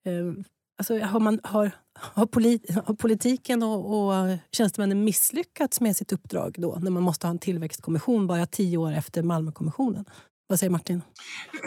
Eh, 0.05 0.43
Alltså, 0.79 0.99
har, 0.99 1.19
man, 1.19 1.39
har, 1.43 1.71
har, 1.99 2.25
polit, 2.25 2.75
har 2.85 2.93
politiken 2.93 3.63
och, 3.63 4.09
och 4.09 4.37
tjänstemännen 4.51 5.03
misslyckats 5.03 5.81
med 5.81 5.95
sitt 5.95 6.11
uppdrag 6.11 6.55
då 6.57 6.77
när 6.81 6.91
man 6.91 7.03
måste 7.03 7.27
ha 7.27 7.31
en 7.31 7.39
tillväxtkommission 7.39 8.27
bara 8.27 8.45
tio 8.45 8.77
år 8.77 8.93
efter 8.93 9.23
Malmökommissionen? 9.23 10.05
Vad 10.47 10.59
säger 10.59 10.71
Martin? 10.71 11.01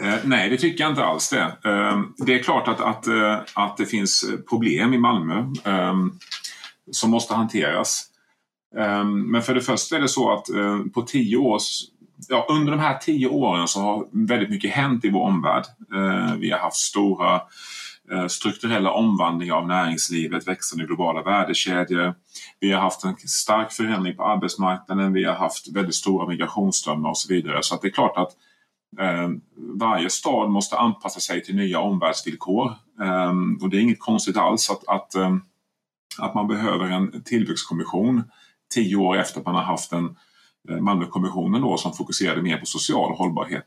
Eh, 0.03 0.15
nej, 0.23 0.49
det 0.49 0.57
tycker 0.57 0.83
jag 0.83 0.91
inte 0.91 1.03
alls 1.03 1.29
det. 1.29 1.41
Eh, 1.41 2.01
det 2.25 2.33
är 2.39 2.43
klart 2.43 2.67
att, 2.67 2.81
att, 2.81 3.07
eh, 3.07 3.39
att 3.53 3.77
det 3.77 3.85
finns 3.85 4.25
problem 4.49 4.93
i 4.93 4.97
Malmö 4.97 5.39
eh, 5.63 5.95
som 6.91 7.09
måste 7.09 7.33
hanteras. 7.33 8.05
Eh, 8.77 9.03
men 9.05 9.41
för 9.41 9.55
det 9.55 9.61
första 9.61 9.95
är 9.95 10.01
det 10.01 10.09
så 10.09 10.33
att 10.33 10.49
eh, 10.49 10.79
på 10.93 11.01
tio 11.01 11.37
år 11.37 11.59
Ja, 12.29 12.45
under 12.49 12.71
de 12.71 12.79
här 12.79 12.97
tio 12.97 13.27
åren 13.27 13.67
så 13.67 13.79
har 13.79 14.07
väldigt 14.11 14.49
mycket 14.49 14.71
hänt 14.71 15.05
i 15.05 15.09
vår 15.09 15.21
omvärld. 15.21 15.63
Eh, 15.93 16.35
vi 16.35 16.51
har 16.51 16.59
haft 16.59 16.75
stora 16.75 17.35
Eh, 17.35 17.41
Eh, 18.11 18.27
strukturella 18.27 18.91
omvandlingar 18.91 19.55
av 19.55 19.67
näringslivet, 19.67 20.47
växande 20.47 20.85
globala 20.85 21.23
värdekedjor. 21.23 22.13
Vi 22.59 22.71
har 22.71 22.81
haft 22.81 23.03
en 23.03 23.15
stark 23.17 23.71
förändring 23.71 24.15
på 24.15 24.23
arbetsmarknaden, 24.23 25.13
vi 25.13 25.23
har 25.23 25.33
haft 25.33 25.75
väldigt 25.75 25.95
stora 25.95 26.27
migrationsströmmar 26.27 27.09
och 27.09 27.17
så 27.17 27.33
vidare. 27.33 27.63
Så 27.63 27.75
att 27.75 27.81
det 27.81 27.87
är 27.87 27.91
klart 27.91 28.17
att 28.17 28.31
eh, 28.99 29.29
varje 29.79 30.09
stad 30.09 30.49
måste 30.49 30.77
anpassa 30.77 31.19
sig 31.19 31.43
till 31.43 31.55
nya 31.55 31.79
omvärldsvillkor. 31.79 32.75
Eh, 33.01 33.33
och 33.61 33.69
det 33.69 33.77
är 33.77 33.81
inget 33.81 33.99
konstigt 33.99 34.37
alls 34.37 34.69
att, 34.69 34.87
att, 34.87 35.15
eh, 35.15 35.35
att 36.19 36.33
man 36.35 36.47
behöver 36.47 36.85
en 36.85 37.23
tillväxtkommission 37.23 38.23
tio 38.73 38.95
år 38.95 39.17
efter 39.17 39.39
att 39.39 39.45
man 39.45 39.55
har 39.55 39.63
haft 39.63 39.91
en 39.91 40.15
eh, 40.69 40.79
Malmökommissionen 40.79 41.61
då, 41.61 41.77
som 41.77 41.93
fokuserade 41.93 42.41
mer 42.41 42.57
på 42.57 42.65
social 42.65 43.15
hållbarhet. 43.15 43.65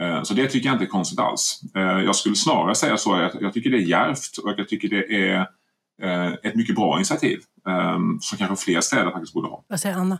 Eh, 0.00 0.22
så 0.22 0.34
det 0.34 0.48
tycker 0.48 0.68
jag 0.68 0.74
inte 0.74 0.84
är 0.84 0.88
konstigt 0.88 1.18
alls. 1.18 1.60
Eh, 1.76 1.82
jag 1.82 2.16
skulle 2.16 2.36
snarare 2.36 2.74
säga 2.74 2.96
så 2.96 3.14
att 3.14 3.34
jag 3.40 3.52
tycker 3.52 3.70
det 3.70 3.76
är 3.76 3.88
järvt 3.88 4.38
och 4.44 4.54
jag 4.56 4.68
tycker 4.68 4.88
det 4.88 5.28
är 5.28 5.46
eh, 6.02 6.32
ett 6.42 6.54
mycket 6.54 6.74
bra 6.74 6.96
initiativ 6.96 7.38
ehm, 7.68 8.18
som 8.20 8.38
kanske 8.38 8.64
fler 8.64 8.80
städer 8.80 9.10
faktiskt 9.10 9.34
borde 9.34 9.48
ha. 9.48 9.64
Vad 9.68 9.80
säger 9.80 9.96
Anna? 9.96 10.18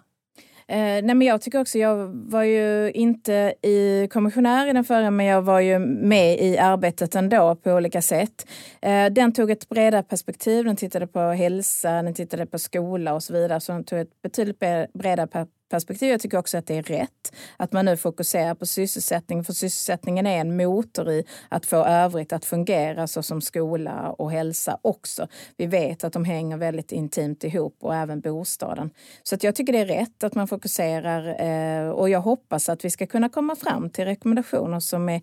Eh, 0.69 0.77
nej 0.79 1.15
men 1.15 1.23
jag 1.23 1.43
tycker 1.43 1.61
också, 1.61 1.79
jag 1.79 2.09
var 2.31 2.43
ju 2.43 2.91
inte 2.91 3.55
i 3.63 4.09
kommissionär 4.11 4.67
i 4.67 4.73
den 4.73 4.85
förra 4.85 5.11
men 5.11 5.27
jag 5.27 5.43
var 5.43 5.61
ju 5.61 5.79
med 5.79 6.41
i 6.41 6.59
arbetet 6.59 7.15
ändå 7.15 7.57
på 7.57 7.71
olika 7.71 8.03
sätt. 8.03 8.49
Eh, 8.83 9.07
den 9.07 9.33
tog 9.33 9.51
ett 9.51 9.69
bredare 9.69 10.03
perspektiv, 10.03 10.65
den 10.65 10.77
tittade 10.77 11.07
på 11.07 11.21
hälsa, 11.21 12.03
den 12.03 12.15
tittade 12.15 12.47
på 12.47 12.59
skola 12.59 13.15
och 13.15 13.23
så 13.23 13.33
vidare. 13.33 13.61
Så 13.61 13.73
den 13.73 13.85
tog 13.85 13.99
ett 13.99 14.23
betydligt 14.23 14.59
bredare 14.95 15.27
perspektiv. 15.73 16.11
Jag 16.11 16.21
tycker 16.21 16.39
också 16.39 16.59
att 16.59 16.67
det 16.67 16.77
är 16.79 16.83
rätt 16.83 17.33
att 17.57 17.73
man 17.73 17.85
nu 17.85 17.97
fokuserar 17.97 18.55
på 18.55 18.67
sysselsättning, 18.67 19.45
för 19.45 19.53
sysselsättningen 19.53 20.27
är 20.27 20.41
en 20.41 20.57
motor 20.57 21.11
i 21.11 21.25
att 21.49 21.67
få 21.67 21.77
övrigt 21.77 22.33
att 22.33 22.45
fungera 22.45 23.07
såsom 23.07 23.41
skola 23.41 24.15
och 24.19 24.31
hälsa 24.31 24.79
också. 24.83 25.29
Vi 25.57 25.67
vet 25.67 26.05
att 26.05 26.13
de 26.13 26.25
hänger 26.25 26.57
väldigt 26.57 26.93
intimt 26.93 27.45
ihop 27.45 27.77
och 27.81 27.95
även 27.95 28.21
bostaden. 28.21 28.91
Så 29.23 29.35
att 29.35 29.43
jag 29.43 29.55
tycker 29.55 29.73
det 29.73 29.79
är 29.79 29.87
rätt 29.87 30.25
att 30.25 30.35
man 30.35 30.49
fokuserar 30.49 31.41
eh, 31.41 31.91
och 31.91 32.09
jag 32.09 32.21
hoppas 32.21 32.69
att 32.69 32.85
vi 32.85 32.91
ska 32.91 33.07
kunna 33.07 33.29
komma 33.29 33.57
fram 33.57 33.91
till 33.91 34.05
rekommendationer 34.05 34.81
som 34.81 35.09
är 35.09 35.21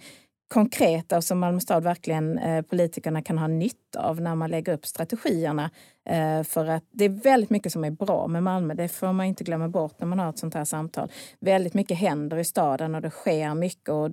konkreta 0.53 1.17
och 1.17 1.23
som 1.23 1.39
Malmö 1.39 1.59
stad 1.59 1.83
verkligen 1.83 2.37
eh, 2.37 2.61
politikerna 2.61 3.21
kan 3.21 3.37
ha 3.37 3.47
nytta 3.47 3.99
av 3.99 4.21
när 4.21 4.35
man 4.35 4.49
lägger 4.49 4.73
upp 4.73 4.85
strategierna. 4.85 5.71
Eh, 6.09 6.43
för 6.43 6.65
att 6.65 6.83
det 6.91 7.05
är 7.05 7.09
väldigt 7.09 7.49
mycket 7.49 7.71
som 7.71 7.83
är 7.83 7.91
bra 7.91 8.27
med 8.27 8.43
Malmö. 8.43 8.73
Det 8.73 8.87
får 8.87 9.13
man 9.13 9.25
inte 9.25 9.43
glömma 9.43 9.69
bort 9.69 9.99
när 9.99 10.07
man 10.07 10.19
har 10.19 10.29
ett 10.29 10.37
sånt 10.37 10.53
här 10.53 10.65
samtal. 10.65 11.11
Väldigt 11.39 11.73
mycket 11.73 11.97
händer 11.97 12.37
i 12.37 12.43
staden 12.43 12.95
och 12.95 13.01
det 13.01 13.09
sker 13.09 13.55
mycket 13.55 13.89
och 13.89 14.09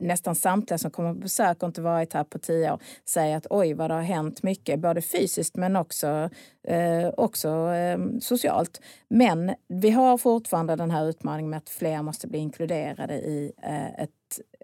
nästan 0.00 0.34
samtliga 0.34 0.78
som 0.78 0.90
kommer 0.90 1.14
på 1.14 1.20
besök 1.20 1.62
och 1.62 1.66
inte 1.66 1.82
varit 1.82 2.12
här 2.12 2.24
på 2.24 2.38
tio 2.38 2.72
år 2.72 2.78
säger 3.08 3.36
att 3.36 3.46
oj 3.50 3.74
vad 3.74 3.90
det 3.90 3.94
har 3.94 4.02
hänt 4.02 4.42
mycket, 4.42 4.80
både 4.80 5.02
fysiskt 5.02 5.56
men 5.56 5.76
också, 5.76 6.30
eh, 6.68 7.08
också 7.16 7.48
eh, 7.48 7.98
socialt. 8.20 8.80
Men 9.08 9.54
vi 9.68 9.90
har 9.90 10.18
fortfarande 10.18 10.76
den 10.76 10.90
här 10.90 11.08
utmaningen 11.08 11.50
med 11.50 11.56
att 11.56 11.68
fler 11.68 12.02
måste 12.02 12.28
bli 12.28 12.38
inkluderade 12.38 13.14
i 13.14 13.52
eh, 13.62 14.02
ett 14.02 14.10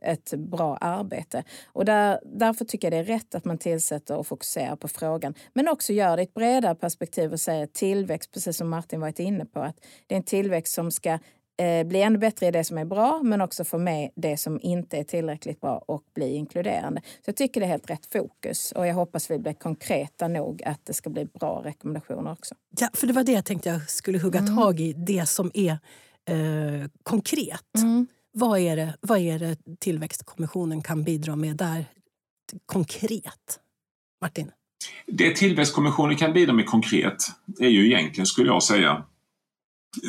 ett 0.02 0.34
bra 0.34 0.76
arbete. 0.76 1.44
Och 1.66 1.84
där, 1.84 2.20
därför 2.24 2.64
tycker 2.64 2.90
jag 2.90 3.06
det 3.06 3.12
är 3.12 3.16
rätt 3.16 3.34
att 3.34 3.44
man 3.44 3.58
tillsätter 3.58 4.16
och 4.16 4.26
fokuserar 4.26 4.76
på 4.76 4.88
frågan. 4.88 5.34
Men 5.52 5.68
också 5.68 5.92
gör 5.92 6.16
det 6.16 6.22
i 6.22 6.24
ett 6.24 6.34
bredare 6.34 6.74
perspektiv 6.74 7.32
och 7.32 7.40
säger 7.40 7.66
tillväxt, 7.66 8.32
precis 8.32 8.56
som 8.56 8.68
Martin 8.68 9.00
varit 9.00 9.18
inne 9.18 9.44
på, 9.44 9.60
att 9.60 9.76
det 10.06 10.14
är 10.14 10.16
en 10.16 10.22
tillväxt 10.22 10.74
som 10.74 10.90
ska 10.90 11.18
eh, 11.58 11.86
bli 11.86 12.02
ännu 12.02 12.18
bättre 12.18 12.46
i 12.46 12.50
det 12.50 12.64
som 12.64 12.78
är 12.78 12.84
bra 12.84 13.20
men 13.22 13.40
också 13.40 13.64
få 13.64 13.78
med 13.78 14.10
det 14.16 14.36
som 14.36 14.60
inte 14.62 14.98
är 14.98 15.04
tillräckligt 15.04 15.60
bra 15.60 15.84
och 15.86 16.02
bli 16.14 16.34
inkluderande. 16.34 17.00
Så 17.04 17.28
jag 17.28 17.36
tycker 17.36 17.60
det 17.60 17.66
är 17.66 17.70
helt 17.70 17.90
rätt 17.90 18.06
fokus 18.06 18.72
och 18.72 18.86
jag 18.86 18.94
hoppas 18.94 19.30
vi 19.30 19.38
blir 19.38 19.52
konkreta 19.52 20.28
nog 20.28 20.62
att 20.62 20.86
det 20.86 20.94
ska 20.94 21.10
bli 21.10 21.24
bra 21.24 21.62
rekommendationer 21.64 22.32
också. 22.32 22.54
Ja, 22.80 22.88
för 22.92 23.06
det 23.06 23.12
var 23.12 23.24
det 23.24 23.32
jag 23.32 23.44
tänkte 23.44 23.68
jag 23.68 23.90
skulle 23.90 24.18
hugga 24.18 24.38
mm. 24.38 24.56
tag 24.56 24.80
i, 24.80 24.92
det 24.92 25.26
som 25.26 25.50
är 25.54 25.78
eh, 26.28 26.88
konkret. 27.02 27.74
Mm. 27.76 28.06
Vad, 28.38 28.58
är 28.58 28.76
det, 28.76 28.96
vad 29.00 29.18
är 29.18 29.38
det 29.38 29.56
Tillväxtkommissionen 29.80 30.82
kan 30.82 31.04
bidra 31.04 31.36
med 31.36 31.56
där 31.56 31.84
konkret? 32.66 33.60
Martin? 34.20 34.50
Det 35.06 35.36
Tillväxtkommissionen 35.36 36.16
kan 36.16 36.32
bidra 36.32 36.52
med 36.52 36.66
konkret 36.66 37.16
är 37.60 37.68
ju 37.68 37.86
egentligen, 37.86 38.26
skulle 38.26 38.48
jag 38.48 38.62
säga, 38.62 38.90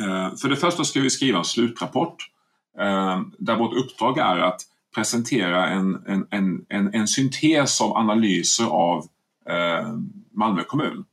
eh, 0.00 0.36
för 0.36 0.48
det 0.48 0.56
första 0.56 0.84
ska 0.84 1.00
vi 1.00 1.10
skriva 1.10 1.38
en 1.38 1.44
slutrapport 1.44 2.30
eh, 2.78 3.22
där 3.38 3.56
vårt 3.56 3.74
uppdrag 3.74 4.18
är 4.18 4.38
att 4.38 4.60
presentera 4.94 5.68
en, 5.68 6.02
en, 6.06 6.26
en, 6.30 6.66
en, 6.68 6.94
en 6.94 7.08
syntes 7.08 7.80
av 7.80 7.96
analyser 7.96 8.66
av 8.66 9.06
eh, 9.48 9.94
Malmö 10.32 10.62
kommun. 10.62 11.04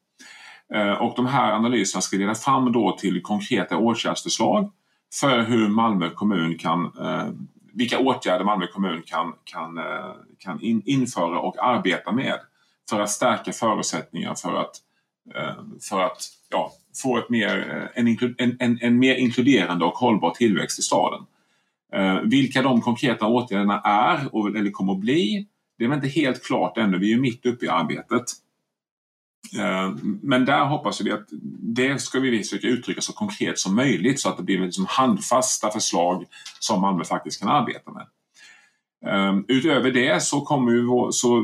Och 1.00 1.14
de 1.16 1.26
här 1.26 1.52
analyserna 1.52 2.02
ska 2.02 2.18
leda 2.18 2.36
fram 2.36 2.72
då 2.72 2.98
till 3.00 3.22
konkreta 3.22 3.78
åtgärdsförslag 3.78 4.72
för 5.14 5.42
hur 5.42 5.68
Malmö 5.68 6.10
kommun 6.10 6.58
kan, 6.58 6.86
eh, 6.86 7.28
vilka 7.74 8.00
åtgärder 8.00 8.46
Malmö 8.46 8.68
kommun 8.68 9.04
kan, 9.06 9.34
kan, 9.44 9.78
eh, 9.78 10.12
kan 10.40 10.60
införa 10.62 11.40
och 11.40 11.66
arbeta 11.66 12.12
med 12.12 12.40
för 12.90 13.00
att 13.00 13.10
stärka 13.10 13.52
förutsättningar 13.52 14.36
för 14.36 14.56
att, 14.56 14.76
eh, 15.36 15.64
för 15.90 16.02
att 16.02 16.18
ja, 16.50 16.72
få 17.04 17.18
ett 17.18 17.30
mer, 17.30 17.90
en, 17.94 18.08
en, 18.38 18.58
en, 18.60 18.80
en 18.82 19.00
mer 19.00 19.16
inkluderande 19.16 19.86
och 19.86 19.94
hållbar 19.94 20.32
tillväxt 20.32 20.80
i 20.80 20.82
staden. 20.82 21.26
Eh, 21.94 22.20
vilka 22.22 22.62
de 22.62 22.82
konkreta 22.82 23.28
åtgärderna 23.28 23.82
är 23.82 24.36
och, 24.36 24.48
eller 24.48 24.72
kommer 24.72 24.94
att 24.94 25.00
bli, 25.00 25.48
det 25.78 25.84
är 25.84 25.88
väl 25.88 25.98
inte 25.98 26.20
helt 26.20 26.44
klart 26.44 26.78
ännu. 26.78 26.98
Vi 26.98 27.06
är 27.06 27.16
ju 27.16 27.22
mitt 27.22 27.46
uppe 27.46 27.66
i 27.66 27.70
arbetet. 27.70 28.24
Eh, 29.54 29.96
men 30.22 30.46
där 30.46 30.66
hoppas 30.66 31.02
vi 31.02 31.12
att 31.12 31.28
det 31.62 32.02
ska 32.02 32.20
vi 32.20 32.44
försöka 32.44 32.68
uttrycka 32.68 33.02
så 33.02 33.14
konkret 33.14 33.60
som 33.60 33.76
möjligt 33.76 34.20
så 34.20 34.30
att 34.30 34.38
det 34.38 34.44
blir 34.44 34.60
liksom 34.60 34.86
handfasta 34.90 35.72
förslag 35.72 36.26
som 36.60 36.82
Malmö 36.82 37.04
faktiskt 37.04 37.40
kan 37.40 37.50
arbeta 37.50 37.92
med. 37.92 38.08
Ehm, 39.06 39.46
utöver 39.48 39.92
det 39.92 40.24
så 40.24 40.42
kommer 40.42 40.72
vi, 40.72 41.12
så 41.12 41.44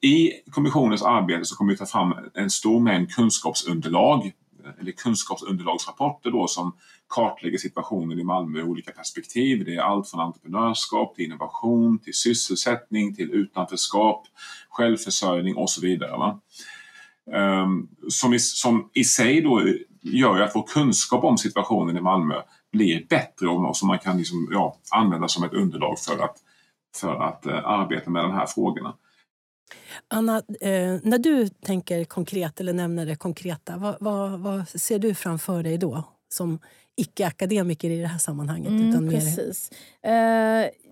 i 0.00 0.32
kommissionens 0.50 1.02
arbete 1.02 1.44
så 1.44 1.56
kommer 1.56 1.72
vi 1.72 1.78
ta 1.78 1.86
fram 1.86 2.14
en 2.34 2.50
stor 2.50 2.80
mängd 2.80 3.14
kunskapsunderlag 3.14 4.26
eh, 4.64 4.70
eller 4.80 4.92
kunskapsunderlagsrapporter 4.92 6.30
då 6.30 6.46
som 6.46 6.72
kartlägger 7.08 7.58
situationen 7.58 8.18
i 8.18 8.24
Malmö 8.24 8.58
ur 8.58 8.64
olika 8.64 8.92
perspektiv. 8.92 9.64
Det 9.64 9.74
är 9.74 9.80
allt 9.80 10.10
från 10.10 10.20
entreprenörskap 10.20 11.14
till 11.14 11.24
innovation, 11.24 11.98
till 11.98 12.14
sysselsättning, 12.14 13.14
till 13.14 13.30
utanförskap, 13.30 14.26
självförsörjning 14.68 15.56
och 15.56 15.70
så 15.70 15.80
vidare. 15.80 16.10
Va? 16.10 16.40
Ehm, 17.32 17.88
som, 18.08 18.34
i, 18.34 18.38
som 18.38 18.90
i 18.94 19.04
sig 19.04 19.40
då 19.40 19.62
gör 20.02 20.40
att 20.40 20.54
vår 20.54 20.66
kunskap 20.66 21.24
om 21.24 21.38
situationen 21.38 21.96
i 21.96 22.00
Malmö 22.00 22.34
blir 22.72 23.06
bättre 23.08 23.48
och 23.48 23.76
som 23.76 23.88
man 23.88 23.98
kan 23.98 24.18
liksom, 24.18 24.48
ja, 24.52 24.76
använda 24.90 25.28
som 25.28 25.44
ett 25.44 25.52
underlag 25.52 25.98
för 25.98 26.24
att, 26.24 26.36
för 26.96 27.14
att 27.14 27.46
uh, 27.46 27.66
arbeta 27.66 28.10
med 28.10 28.24
de 28.24 28.32
här 28.32 28.46
frågorna. 28.46 28.94
Anna, 30.08 30.36
eh, 30.60 30.98
när 31.02 31.18
du 31.18 31.48
tänker 31.48 32.04
konkret 32.04 32.60
eller 32.60 32.72
nämner 32.72 33.06
det 33.06 33.16
konkreta, 33.16 33.76
vad, 33.76 33.96
vad, 34.00 34.40
vad 34.40 34.68
ser 34.68 34.98
du 34.98 35.14
framför 35.14 35.62
dig 35.62 35.78
då 35.78 36.04
som 36.28 36.58
icke-akademiker 37.00 37.90
i 37.90 38.00
det 38.00 38.06
här 38.06 38.18
sammanhanget. 38.18 38.68
Mm, 38.68 38.88
utan 38.88 39.10
precis. 39.10 39.70
Uh, 40.06 40.10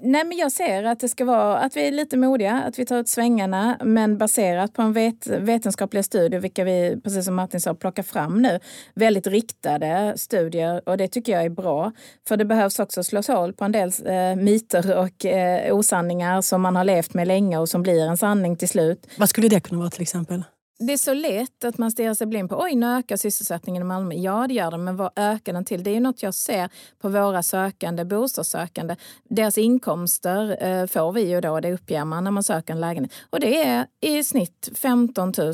nej 0.03 0.25
men 0.25 0.33
jag 0.37 0.53
ser 0.53 0.85
att 0.85 1.01
det 1.01 1.09
ska 1.09 1.25
vara 1.25 1.59
att 1.59 1.77
vi 1.77 1.89
är 1.89 1.93
lite 1.93 2.17
modiga, 2.17 2.63
att 2.63 2.79
vi 2.79 2.87
tar 2.87 2.97
ut 2.99 3.09
svängarna 3.09 3.79
men 3.85 4.19
baserat 4.19 4.73
på 4.73 4.83
en 4.83 4.93
vet, 4.93 5.27
vetenskapliga 5.27 6.03
studier, 6.03 6.41
vilka 6.41 6.65
vi, 6.65 7.01
precis 7.05 7.25
som 7.25 7.35
Martin 7.35 7.61
sa, 7.61 7.75
plockar 7.75 8.03
fram 8.03 8.43
nu. 8.43 8.61
Väldigt 8.95 9.27
riktade 9.27 10.15
studier 10.17 10.89
och 10.89 10.97
det 10.97 11.09
tycker 11.09 11.33
jag 11.33 11.45
är 11.45 11.51
bra. 11.51 11.93
För 12.29 12.37
det 12.37 12.45
behövs 12.45 12.79
också 12.79 13.03
slås 13.03 13.29
hål 13.29 13.53
på 13.53 13.65
en 13.65 13.73
del 13.73 13.89
uh, 13.89 14.43
myter 14.43 14.97
och 14.97 15.25
uh, 15.25 15.75
osanningar 15.75 16.43
som 16.43 16.63
man 16.63 16.77
har 16.77 16.85
levt 16.85 17.15
med 17.15 17.29
länge 17.29 17.59
och 17.59 17.69
som 17.69 17.83
blir 17.83 18.07
en 18.07 18.17
sanning 18.17 18.57
till 18.57 18.69
slut. 18.69 19.07
Vad 19.19 19.29
skulle 19.29 19.49
det 19.49 19.61
kunna 19.61 19.79
vara 19.79 19.91
till 19.91 20.03
exempel? 20.03 20.43
Det 20.81 20.93
är 20.93 20.97
så 20.97 21.15
lätt 21.15 21.65
att 21.65 21.79
man 21.79 21.91
stirrar 21.91 22.15
sig 22.15 22.27
blind 22.27 22.51
på 22.51 22.61
oj, 22.63 22.75
nu 22.75 22.87
ökar 22.87 23.17
sysselsättningen 23.17 23.83
i 23.83 23.85
Malmö. 23.85 24.15
Ja, 24.15 24.47
det 24.49 24.55
gör 24.55 24.71
den, 24.71 24.85
men 24.85 24.97
vad 24.97 25.11
ökar 25.17 25.53
den 25.53 25.65
till? 25.65 25.83
Det 25.83 25.97
är 25.97 26.01
något 26.01 26.23
jag 26.23 26.35
ser 26.35 26.71
på 26.99 27.09
våra 27.09 27.43
sökande, 27.43 28.05
bostadssökande. 28.05 28.97
Deras 29.29 29.59
inkomster 29.59 30.65
eh, 30.67 30.87
får 30.87 31.13
vi 31.13 31.31
ju 31.31 31.41
då, 31.41 31.61
det 31.61 31.73
uppger 31.73 32.05
man 32.05 32.25
när 32.25 32.31
man 32.31 32.43
söker 32.43 32.73
en 32.73 32.81
lägenhet. 32.81 33.13
Och 33.31 33.41
det 33.41 33.63
är 33.63 33.87
i 34.01 34.25
snitt 34.25 34.71
15 34.75 35.33
000 35.39 35.49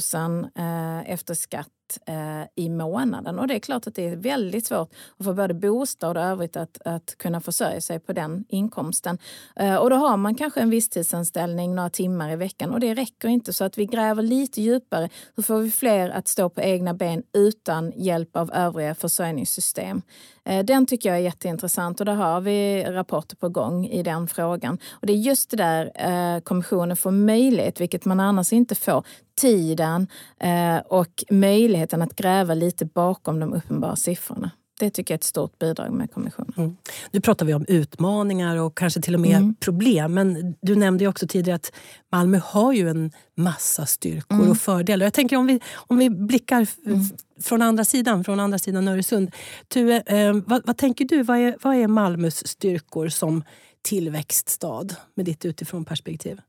eh, 0.57 1.11
efter 1.11 1.35
skatt 1.35 1.69
eh, 2.07 2.65
i 2.65 2.69
månaden. 2.69 3.39
Och 3.39 3.49
det 3.49 3.55
är 3.55 3.59
klart 3.59 3.87
att 3.87 3.95
det 3.95 4.09
är 4.09 4.17
väldigt 4.17 4.67
svårt 4.67 4.91
att 5.19 5.25
få 5.25 5.35
både 5.35 5.55
bostad 5.55 6.17
och 6.17 6.23
övrigt 6.23 6.57
att, 6.57 6.79
att 6.85 7.15
kunna 7.19 7.41
försörja 7.41 7.81
sig 7.81 8.01
på 8.01 8.13
den 8.13 8.45
inkomsten. 8.49 9.19
Eh, 9.57 9.77
och 9.77 9.91
då 9.91 9.97
har 9.97 10.17
man 10.17 10.35
kanske 10.35 10.61
en 10.61 10.71
visstidsanställning 10.71 11.75
några 11.75 11.91
timmar 11.91 12.31
i 12.31 12.37
veckan 12.37 12.71
och 12.71 12.81
det 12.81 12.95
räcker 12.95 13.29
inte. 13.29 13.53
Så 13.53 13.65
att 13.65 13.79
vi 13.79 13.87
gräver 13.87 14.23
lite 14.23 14.63
djupare. 14.63 15.09
Hur 15.37 15.43
får 15.43 15.59
vi 15.59 15.71
fler 15.71 16.11
att 16.11 16.29
stå 16.29 16.49
på 16.49 16.61
egna 16.61 16.95
ben 16.95 17.23
utan 17.33 17.93
hjälp 17.97 18.37
av 18.37 18.53
övriga 18.53 18.95
försörjningssystem? 18.95 20.03
Eh, 20.45 20.65
den 20.65 20.87
tycker 20.87 21.09
jag 21.09 21.19
är 21.19 21.23
jätteintressant 21.23 22.01
och 22.01 22.07
där 22.07 22.15
har 22.15 22.41
vi 22.41 22.85
rapporter 22.85 23.37
på 23.37 23.49
gång 23.49 23.87
i 23.87 24.03
den 24.03 24.29
frågan. 24.29 24.79
Och 24.91 25.07
det 25.07 25.13
är 25.13 25.17
just 25.17 25.51
det 25.51 25.57
där 25.57 25.93
eh, 25.95 26.41
kommissionen 26.41 26.97
får 26.97 27.11
möjlighet, 27.11 27.81
vilket 27.81 28.05
man 28.05 28.21
annars 28.21 28.53
inte 28.53 28.75
får, 28.75 29.07
tiden 29.41 30.07
eh, 30.41 30.77
och 30.77 31.25
möjligheten 31.31 32.03
att 32.03 32.17
gräva 32.17 32.55
lite 32.55 32.85
bakom 32.85 33.41
de 33.41 33.53
uppenbara 33.55 33.97
siffrorna. 33.97 34.51
Det 34.79 34.91
tycker 34.91 35.15
jag 35.15 35.17
är 35.17 35.19
ett 35.19 35.25
stort 35.25 35.59
bidrag 35.59 35.93
med 35.93 36.13
kommissionen. 36.13 36.53
Mm. 36.57 36.77
Nu 37.11 37.21
pratar 37.21 37.47
vi 37.47 37.55
om 37.55 37.65
utmaningar 37.69 38.57
och 38.57 38.79
kanske 38.79 39.01
till 39.01 39.15
och 39.15 39.21
med 39.21 39.37
mm. 39.37 39.55
problem. 39.55 40.15
Men 40.15 40.55
du 40.63 40.77
nämnde 40.77 41.07
också 41.07 41.27
tidigare 41.29 41.57
att 41.57 41.73
Malmö 42.13 42.41
har 42.45 42.73
ju 42.73 42.89
en 42.89 43.13
massa 43.37 43.87
styrkor 43.87 44.39
mm. 44.39 44.51
och 44.51 44.59
fördelar. 44.59 45.07
Jag 45.07 45.13
tänker 45.13 45.37
om 45.37 45.47
vi, 45.47 45.61
om 45.75 45.99
vi 45.99 46.11
blickar 46.11 46.67
mm. 46.87 47.01
från 47.43 47.63
andra 47.63 47.85
sidan, 47.85 48.25
från 48.25 48.41
andra 48.41 48.59
sidan 48.59 48.89
Öresund. 48.89 49.35
Tue, 49.69 50.03
eh, 50.07 50.35
vad, 50.47 50.67
vad, 50.67 50.77
tänker 50.77 51.05
du? 51.05 51.23
Vad 51.23 51.39
är, 51.39 51.57
vad 51.63 51.77
är 51.77 51.89
Malmös 51.89 52.47
styrkor 52.47 53.09
som 53.09 53.45
tillväxtstad 53.83 54.87
med 55.15 55.27
ditt 55.27 55.45
utifrån 55.45 55.85
perspektiv? 55.85 56.41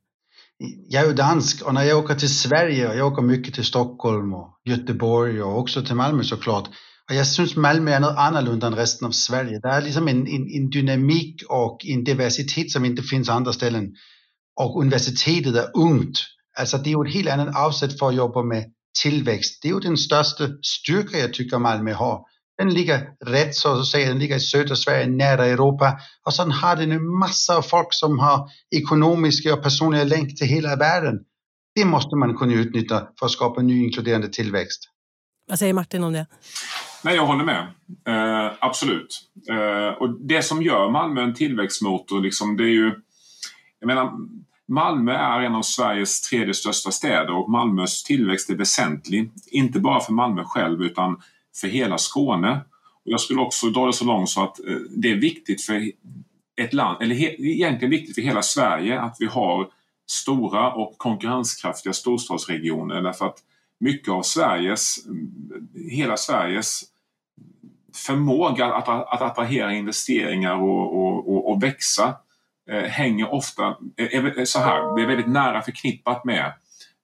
Jag 0.88 1.04
är 1.04 1.08
ju 1.08 1.14
dansk 1.14 1.66
och 1.66 1.74
när 1.74 1.84
jag 1.84 2.04
åker 2.04 2.16
till 2.16 2.36
Sverige, 2.36 2.90
och 2.90 2.96
jag 2.96 3.14
åker 3.14 3.22
mycket 3.22 3.54
till 3.54 3.66
Stockholm 3.66 4.34
och 4.34 4.60
Göteborg 4.64 5.42
och 5.42 5.60
också 5.60 5.82
till 5.82 5.96
Malmö 5.96 6.24
såklart. 6.24 6.70
Och 7.10 7.16
jag 7.16 7.28
syns 7.28 7.56
Malmö 7.56 7.92
är 7.92 8.00
något 8.00 8.18
annorlunda 8.18 8.68
än 8.68 8.76
resten 8.76 9.08
av 9.08 9.12
Sverige. 9.12 9.60
Det 9.60 9.68
är 9.68 9.82
liksom 9.82 10.08
en, 10.08 10.28
en, 10.28 10.50
en 10.52 10.70
dynamik 10.70 11.44
och 11.50 11.86
en 11.86 12.04
diversitet 12.04 12.72
som 12.72 12.86
inte 12.86 13.02
finns 13.02 13.30
andra 13.30 13.54
ställen. 13.54 13.94
Och 14.62 14.82
universitetet 14.82 15.56
är 15.56 15.70
ungt. 15.74 16.20
Alltså 16.60 16.78
det 16.78 16.90
är 16.90 16.92
ju 16.92 17.10
ett 17.10 17.14
helt 17.14 17.30
annat 17.30 17.56
avsätt 17.56 18.00
för 18.00 18.08
att 18.08 18.16
jobba 18.16 18.44
med 18.44 18.66
tillväxt. 19.04 19.60
Det 19.62 19.68
är 19.70 19.74
ju 19.74 19.80
den 19.80 19.98
största 19.98 20.48
styrka 20.62 21.18
jag 21.18 21.34
tycker 21.34 21.60
Malmö 21.60 21.94
har. 21.94 22.26
Den 22.58 22.74
ligger 22.74 23.10
rätt 23.26 23.56
så 23.56 23.80
att 23.80 23.88
säga, 23.88 24.08
den 24.08 24.20
ligger 24.20 24.36
i 24.36 24.40
södra 24.40 24.76
Sverige, 24.76 25.08
nära 25.08 25.46
Europa. 25.46 26.00
Och 26.26 26.34
sen 26.34 26.52
har 26.52 26.76
den 26.76 26.92
en 26.92 27.18
massa 27.20 27.62
folk 27.62 27.88
som 27.92 28.20
har 28.20 28.50
ekonomiska 28.76 29.54
och 29.54 29.64
personliga 29.64 30.04
länk 30.04 30.38
till 30.38 30.48
hela 30.48 30.76
världen. 30.76 31.16
Det 31.76 31.86
måste 31.86 32.16
man 32.16 32.38
kunna 32.38 32.54
utnyttja 32.54 33.08
för 33.20 33.26
att 33.26 33.32
skapa 33.32 33.62
ny 33.62 33.84
inkluderande 33.84 34.28
tillväxt. 34.30 34.82
Vad 35.48 35.60
säger 35.60 35.74
Martin 35.74 36.04
om 36.04 36.14
det? 36.14 36.26
Nej, 37.06 37.16
jag 37.16 37.26
håller 37.26 37.44
med. 37.44 37.68
Eh, 38.08 38.54
absolut. 38.60 39.22
Eh, 39.50 39.98
och 39.98 40.10
det 40.20 40.42
som 40.42 40.62
gör 40.62 40.90
Malmö 40.90 41.22
en 41.22 41.34
tillväxtmotor, 41.34 42.22
liksom, 42.22 42.58
det 42.58 42.64
är 42.64 42.74
ju... 42.74 42.92
Jag 43.80 43.88
menar, 43.88 44.14
Malmö 44.68 45.12
är 45.12 45.42
en 45.42 45.56
av 45.56 45.62
Sveriges 45.62 46.22
tredje 46.22 46.54
största 46.54 46.92
städer 46.92 47.32
och 47.32 47.50
Malmös 47.50 48.04
tillväxt 48.04 48.50
är 48.50 48.56
väsentlig. 48.56 49.32
Inte 49.52 49.80
bara 49.80 50.00
för 50.00 50.14
Malmö 50.14 50.44
själv 50.46 50.82
utan 50.82 51.22
för 51.62 51.68
hela 51.68 51.98
Skåne. 51.98 52.62
Och 53.06 53.12
jag 53.12 53.20
skulle 53.20 53.42
också 53.42 53.70
dra 53.70 53.86
det 53.86 53.94
så 53.94 54.06
långt 54.06 54.30
så 54.30 54.44
att 54.44 54.60
eh, 54.60 54.76
det 54.90 55.12
är 55.12 55.16
viktigt 55.16 55.62
för 55.62 55.92
ett 56.58 56.74
land, 56.74 57.02
eller 57.02 57.16
he, 57.16 57.36
egentligen 57.40 57.92
viktigt 57.92 58.16
för 58.16 58.22
hela 58.22 58.42
Sverige 58.42 59.02
att 59.02 59.18
vi 59.20 59.26
har 59.26 59.68
stora 60.08 60.72
och 60.74 60.98
konkurrenskraftiga 60.98 61.94
storstadsregioner 61.94 63.02
därför 63.02 63.26
att 63.26 63.38
mycket 63.80 64.10
av 64.10 64.22
Sveriges, 64.22 64.98
hela 65.92 66.18
Sveriges 66.18 66.95
förmåga 67.96 68.66
att, 68.66 68.90
att 68.90 69.22
attrahera 69.22 69.74
investeringar 69.74 70.56
och, 70.56 70.96
och, 70.96 71.30
och, 71.34 71.52
och 71.52 71.64
växa 71.64 72.16
eh, 72.70 72.84
hänger 72.84 73.34
ofta, 73.34 73.78
är, 73.98 74.40
är 74.40 74.46
så 74.46 74.60
här, 74.60 74.96
det 74.96 75.02
är 75.04 75.08
väldigt 75.08 75.30
nära 75.30 75.62
förknippat 75.62 76.26
med 76.26 76.46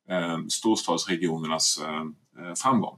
eh, 0.10 0.38
storstadsregionernas 0.50 1.80
eh 1.84 2.54
framgång. 2.56 2.98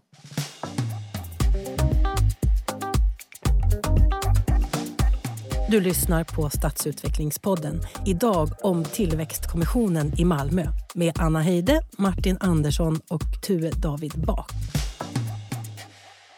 Du 5.73 5.79
lyssnar 5.79 6.23
på 6.23 6.49
Stadsutvecklingspodden. 6.49 7.81
Idag 8.05 8.49
om 8.63 8.83
Tillväxtkommissionen 8.83 10.13
i 10.17 10.25
Malmö 10.25 10.65
med 10.93 11.13
Anna 11.19 11.41
Heide, 11.41 11.81
Martin 11.97 12.37
Andersson 12.39 12.99
och 13.09 13.21
Tue 13.47 13.71
David 13.71 14.13
Bak. 14.25 14.51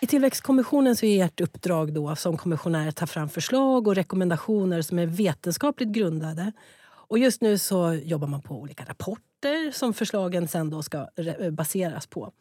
I 0.06 0.08
Tillväxtkommissionen 0.08 0.96
så 0.96 1.06
är 1.06 1.26
ert 1.26 1.42
uppdrag 1.42 1.94
då 1.94 2.16
som 2.16 2.38
kommissionär 2.38 2.88
att 2.88 2.96
ta 2.96 3.08
fram 3.08 3.30
förslag 3.30 3.88
och 3.88 3.96
rekommendationer 3.96 4.82
som 4.82 5.00
är 5.00 5.06
vetenskapligt 5.06 5.90
grundade. 5.90 6.52
Och 6.86 7.20
just 7.20 7.42
nu 7.42 7.58
så 7.58 7.94
jobbar 7.94 8.28
man 8.28 8.42
på 8.42 8.56
olika 8.56 8.86
rapporter 8.86 9.72
som 9.72 9.94
förslagen 9.94 10.48
sen 10.48 10.70
då 10.70 10.84
ska 10.84 11.08
eh, 11.16 11.52
baseras 11.52 12.08
på. 12.08 12.32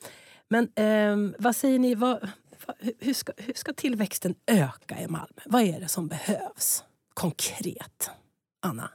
Men 0.49 0.69
eh, 0.75 1.35
vad 1.39 1.57
säger 1.57 1.79
ni? 1.79 1.95
Vad, 1.95 2.29
hur 3.01 3.15
ska, 3.15 3.33
hur 3.37 3.55
ska 3.55 3.73
tillväxten 3.73 4.35
öka 4.47 5.01
i 5.01 5.09
Malmö? 5.09 5.43
Vad 5.45 5.63
är 5.63 5.81
det 5.81 5.89
som 5.89 6.09
behövs 6.09 6.85
konkret? 7.15 8.11
Anna? 8.63 8.91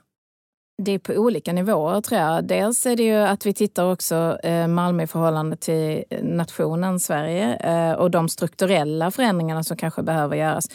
Det 0.81 0.91
är 0.91 0.99
på 0.99 1.13
olika 1.13 1.53
nivåer 1.53 2.01
tror 2.01 2.21
jag. 2.21 2.43
Dels 2.43 2.85
är 2.85 2.95
det 2.95 3.03
ju 3.03 3.15
att 3.15 3.45
vi 3.45 3.53
tittar 3.53 3.91
också 3.91 4.37
eh, 4.43 4.67
Malmö 4.67 5.03
i 5.03 5.07
förhållande 5.07 5.55
till 5.55 6.03
eh, 6.09 6.23
nationen 6.23 6.99
Sverige 6.99 7.55
eh, 7.55 7.93
och 7.93 8.11
de 8.11 8.29
strukturella 8.29 9.11
förändringarna 9.11 9.63
som 9.63 9.77
kanske 9.77 10.03
behöver 10.03 10.35
göras. 10.35 10.65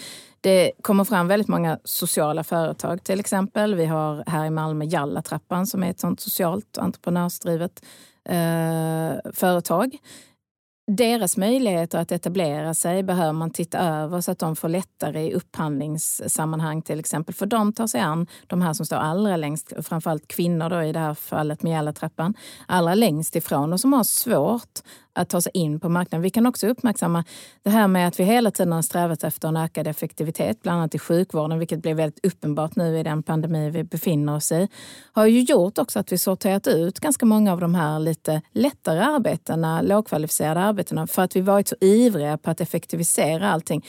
Det 0.41 0.73
kommer 0.83 1.05
fram 1.05 1.29
väldigt 1.29 1.49
många 1.49 1.79
sociala 1.85 2.45
företag 2.45 3.05
till 3.05 3.21
exempel. 3.21 3.75
Vi 3.75 3.87
har 3.87 4.25
här 4.27 4.45
i 4.45 4.51
Malmö 4.51 4.85
Jallatrappan 4.85 5.67
som 5.67 5.83
är 5.83 5.91
ett 5.91 6.01
sånt 6.01 6.21
socialt 6.21 6.79
entreprenörsdrivet 6.79 7.85
företag 9.33 9.99
deras 10.87 11.37
möjligheter 11.37 11.99
att 11.99 12.13
etablera 12.13 12.75
sig 12.75 13.03
behöver 13.03 13.33
man 13.33 13.51
titta 13.51 13.79
över 13.79 14.21
så 14.21 14.31
att 14.31 14.39
de 14.39 14.57
får 14.57 14.69
lättare 14.69 15.27
i 15.27 15.35
upphandlingssammanhang 15.35 16.83
till 16.83 17.01
exempel. 17.01 17.35
För 17.35 17.47
de 17.47 17.73
tar 17.73 17.87
sig 17.87 18.01
an 18.01 18.27
de 18.47 18.63
här 18.63 18.73
som 18.73 18.87
står 18.87 18.97
allra 18.97 19.37
längst, 19.37 19.73
framförallt 19.83 20.29
kvinnor 20.29 20.71
då 20.71 20.83
i 20.83 20.93
det 20.93 20.99
här 20.99 21.15
fallet 21.15 21.63
med 21.63 21.95
trappan 21.95 22.35
allra 22.67 22.95
längst 22.95 23.37
ifrån 23.37 23.73
och 23.73 23.81
som 23.81 23.93
har 23.93 24.05
svårt 24.05 24.81
att 25.15 25.29
ta 25.29 25.41
sig 25.41 25.53
in 25.55 25.81
på 25.81 25.89
marknaden. 25.89 26.23
Vi 26.23 26.31
kan 26.31 26.47
också 26.47 26.67
uppmärksamma 26.67 27.25
det 27.63 27.71
här 27.71 27.89
med 27.89 28.09
att 28.09 28.21
vi 28.21 28.25
hela 28.25 28.51
tiden 28.51 28.73
har 28.73 28.83
strävat 28.83 29.25
efter 29.25 29.49
en 29.49 29.57
ökad 29.57 29.87
effektivitet, 29.87 30.63
bland 30.63 30.79
annat 30.79 30.95
i 30.95 30.99
sjukvården, 30.99 31.59
vilket 31.59 31.83
blev 31.83 31.97
väldigt 31.97 32.27
uppenbart 32.27 32.77
nu 32.77 32.99
i 32.99 33.03
den 33.03 33.23
pandemi 33.23 33.71
vi 33.71 33.85
befinner 33.85 34.37
oss 34.37 34.53
i. 34.53 34.69
Har 35.13 35.27
ju 35.27 35.41
gjort 35.41 35.79
också 35.79 35.99
att 35.99 36.13
vi 36.13 36.19
sorterat 36.19 36.67
ut 36.67 37.01
ganska 37.01 37.27
många 37.27 37.53
av 37.53 37.61
de 37.61 37.75
här 37.75 37.99
lite 37.99 38.43
lättare 38.53 39.01
arbetena, 39.01 39.83
lågkvalificerade 39.83 40.61
arbetena, 40.61 41.07
för 41.07 41.23
att 41.23 41.37
vi 41.37 41.41
varit 41.41 41.69
så 41.69 41.77
ivriga 41.81 42.39
på 42.39 42.51
att 42.51 42.61
effektivisera 42.61 43.51
allting 43.51 43.85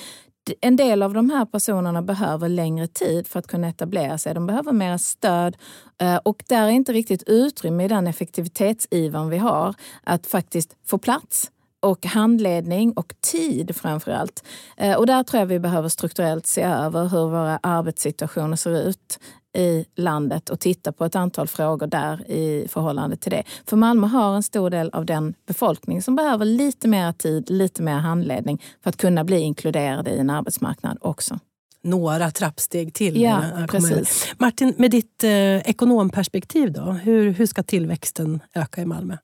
en 0.62 0.76
del 0.76 1.04
av 1.04 1.14
de 1.14 1.30
här 1.30 1.46
personerna 1.46 2.02
behöver 2.02 2.50
längre 2.50 2.88
tid 2.88 3.28
för 3.28 3.40
att 3.40 3.48
kunna 3.48 3.68
etablera 3.68 4.18
sig. 4.18 4.34
De 4.34 4.48
behöver 4.48 4.72
mer 4.72 4.98
stöd 4.98 5.58
eh, 6.02 6.16
och 6.16 6.44
där 6.48 6.64
är 6.64 6.70
inte 6.70 6.94
riktigt 6.94 7.24
utrymme 7.28 7.86
i 7.86 7.88
den 7.88 8.08
effektivitetsivan 8.08 9.30
vi 9.30 9.38
har 9.38 9.76
att 10.04 10.28
faktiskt 10.28 10.76
få 10.86 10.98
plats 10.98 11.52
och 11.80 12.06
handledning 12.06 12.92
och 12.92 13.14
tid 13.22 13.76
framför 13.76 14.12
allt. 14.12 14.44
Eh, 14.78 14.98
och 14.98 15.06
där 15.06 15.24
tror 15.24 15.40
jag 15.40 15.48
vi 15.48 15.60
behöver 15.60 15.90
strukturellt 15.90 16.48
se 16.48 16.62
över 16.62 17.08
hur 17.08 17.30
våra 17.30 17.60
arbetssituationer 17.64 18.56
ser 18.56 18.88
ut 18.90 19.20
i 19.56 19.86
landet 19.96 20.50
och 20.50 20.60
titta 20.60 20.92
på 20.92 21.06
ett 21.06 21.16
antal 21.16 21.48
frågor 21.48 21.88
där 21.88 22.32
i 22.32 22.68
förhållande 22.70 23.18
till 23.18 23.32
det. 23.32 23.44
För 23.66 23.78
Malmö 23.78 24.08
har 24.08 24.36
en 24.36 24.44
stor 24.44 24.70
del 24.70 24.90
av 24.90 25.06
den 25.06 25.34
befolkning 25.48 26.02
som 26.02 26.16
behöver 26.16 26.46
lite 26.46 26.88
mer 26.88 27.12
tid, 27.12 27.50
lite 27.50 27.82
mer 27.82 27.98
handledning 27.98 28.62
för 28.84 28.90
att 28.90 28.98
kunna 28.98 29.24
bli 29.24 29.40
inkluderade 29.40 30.12
i 30.12 30.20
en 30.20 30.30
arbetsmarknad 30.30 30.98
också. 31.02 31.40
Några 31.82 32.32
trappsteg 32.32 32.94
till. 32.94 33.22
Ja, 33.22 33.44
precis. 33.70 34.34
Martin, 34.38 34.74
med 34.78 34.92
ditt 34.92 35.24
eh, 35.24 35.58
ekonomperspektiv 35.58 36.72
då, 36.72 36.82
hur, 36.82 37.30
hur 37.32 37.46
ska 37.46 37.64
tillväxten 37.64 38.40
öka 38.54 38.82
i 38.82 38.86
Malmö? 38.86 39.18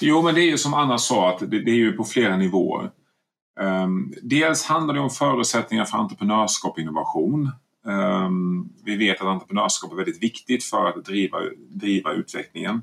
Jo, 0.00 0.22
men 0.22 0.34
det 0.34 0.40
är 0.40 0.50
ju 0.50 0.58
som 0.58 0.74
Anna 0.74 0.98
sa, 0.98 1.30
att 1.30 1.38
det, 1.38 1.46
det 1.46 1.70
är 1.70 1.76
ju 1.76 1.92
på 1.92 2.04
flera 2.04 2.36
nivåer. 2.36 2.90
Um, 3.60 4.14
dels 4.22 4.64
handlar 4.64 4.94
det 4.94 5.00
om 5.00 5.10
förutsättningar 5.10 5.84
för 5.84 5.98
entreprenörskap 5.98 6.72
och 6.72 6.78
innovation. 6.78 7.50
Um, 7.88 8.68
vi 8.84 8.96
vet 8.96 9.20
att 9.20 9.26
entreprenörskap 9.26 9.92
är 9.92 9.96
väldigt 9.96 10.22
viktigt 10.22 10.64
för 10.64 10.86
att 10.86 11.04
driva, 11.04 11.38
driva 11.68 12.12
utvecklingen. 12.12 12.82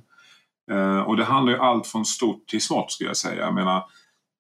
Uh, 0.72 1.00
och 1.00 1.18
det 1.18 1.24
handlar 1.24 1.54
ju 1.54 1.60
allt 1.60 1.88
från 1.88 2.06
stort 2.06 2.48
till 2.48 2.62
smått 2.62 2.92
skulle 2.92 3.10
jag 3.10 3.18
säga. 3.18 3.46
Jag 3.46 3.54
menar, 3.54 3.84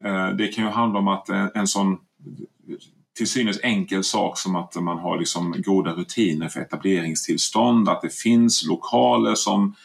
uh, 0.06 0.30
det 0.30 0.47
kan 0.47 0.63
ju 0.63 0.69
handla 0.69 0.99
om 0.99 1.08
att 1.08 1.30
en, 1.30 1.49
en 1.56 1.67
sån 1.67 1.97
till 3.15 3.30
synes 3.30 3.60
enkel 3.63 4.04
sak 4.04 4.38
som 4.38 4.56
att 4.56 4.75
man 4.75 4.97
har 4.97 5.17
liksom 5.17 5.56
goda 5.58 5.91
rutiner 5.91 6.49
för 6.49 6.60
etableringstillstånd, 6.60 7.89
att 7.89 8.01
det 8.01 8.13
finns 8.13 8.65
lokaler 8.67 9.36
som 9.36 9.75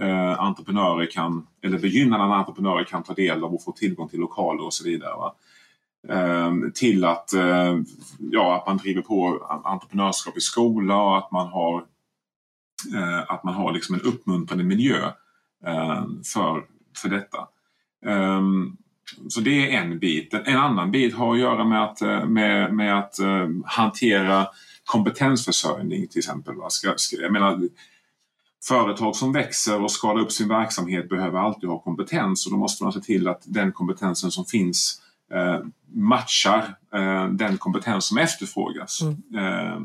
eh, 0.00 0.40
entreprenörer 0.40 1.10
kan, 1.10 1.46
eller 1.62 1.78
begynnande 1.78 2.34
entreprenörer 2.36 2.84
kan 2.84 3.02
ta 3.02 3.14
del 3.14 3.44
av 3.44 3.54
och 3.54 3.64
få 3.64 3.72
tillgång 3.72 4.08
till 4.08 4.20
lokaler 4.20 4.64
och 4.64 4.74
så 4.74 4.84
vidare. 4.84 5.16
Va? 5.16 5.34
Ehm, 6.08 6.72
till 6.74 7.04
att, 7.04 7.32
eh, 7.32 7.78
ja, 8.18 8.56
att 8.56 8.66
man 8.66 8.76
driver 8.76 9.02
på 9.02 9.46
entreprenörskap 9.64 10.36
i 10.36 10.40
skola 10.40 10.96
och 10.96 11.18
att 11.18 11.32
man 11.32 11.48
har, 11.48 11.84
eh, 12.94 13.32
att 13.32 13.44
man 13.44 13.54
har 13.54 13.72
liksom 13.72 13.94
en 13.94 14.00
uppmuntrande 14.00 14.64
miljö 14.64 15.04
eh, 15.66 16.04
för, 16.34 16.64
för 16.96 17.08
detta. 17.08 17.48
Ehm, 18.06 18.76
så 19.28 19.40
det 19.40 19.74
är 19.74 19.82
en 19.82 19.98
bit. 19.98 20.34
En 20.34 20.56
annan 20.56 20.90
bit 20.90 21.14
har 21.14 21.34
att 21.34 21.40
göra 21.40 21.64
med 21.64 21.84
att, 21.84 22.28
med, 22.28 22.74
med 22.74 22.98
att 22.98 23.14
hantera 23.64 24.46
kompetensförsörjning 24.84 26.08
till 26.08 26.18
exempel. 26.18 26.54
Ska, 26.68 26.94
ska, 26.96 27.16
jag 27.16 27.32
menar, 27.32 27.68
företag 28.64 29.16
som 29.16 29.32
växer 29.32 29.82
och 29.82 29.90
skalar 29.90 30.20
upp 30.20 30.32
sin 30.32 30.48
verksamhet 30.48 31.08
behöver 31.08 31.38
alltid 31.38 31.68
ha 31.68 31.78
kompetens 31.78 32.46
och 32.46 32.52
då 32.52 32.58
måste 32.58 32.84
man 32.84 32.92
se 32.92 33.00
till 33.00 33.28
att 33.28 33.42
den 33.44 33.72
kompetensen 33.72 34.30
som 34.30 34.44
finns 34.44 35.02
eh, 35.02 35.07
matchar 35.94 36.76
eh, 36.94 37.28
den 37.28 37.58
kompetens 37.58 38.04
som 38.04 38.18
efterfrågas. 38.18 39.00
Mm. 39.02 39.44
Eh, 39.44 39.80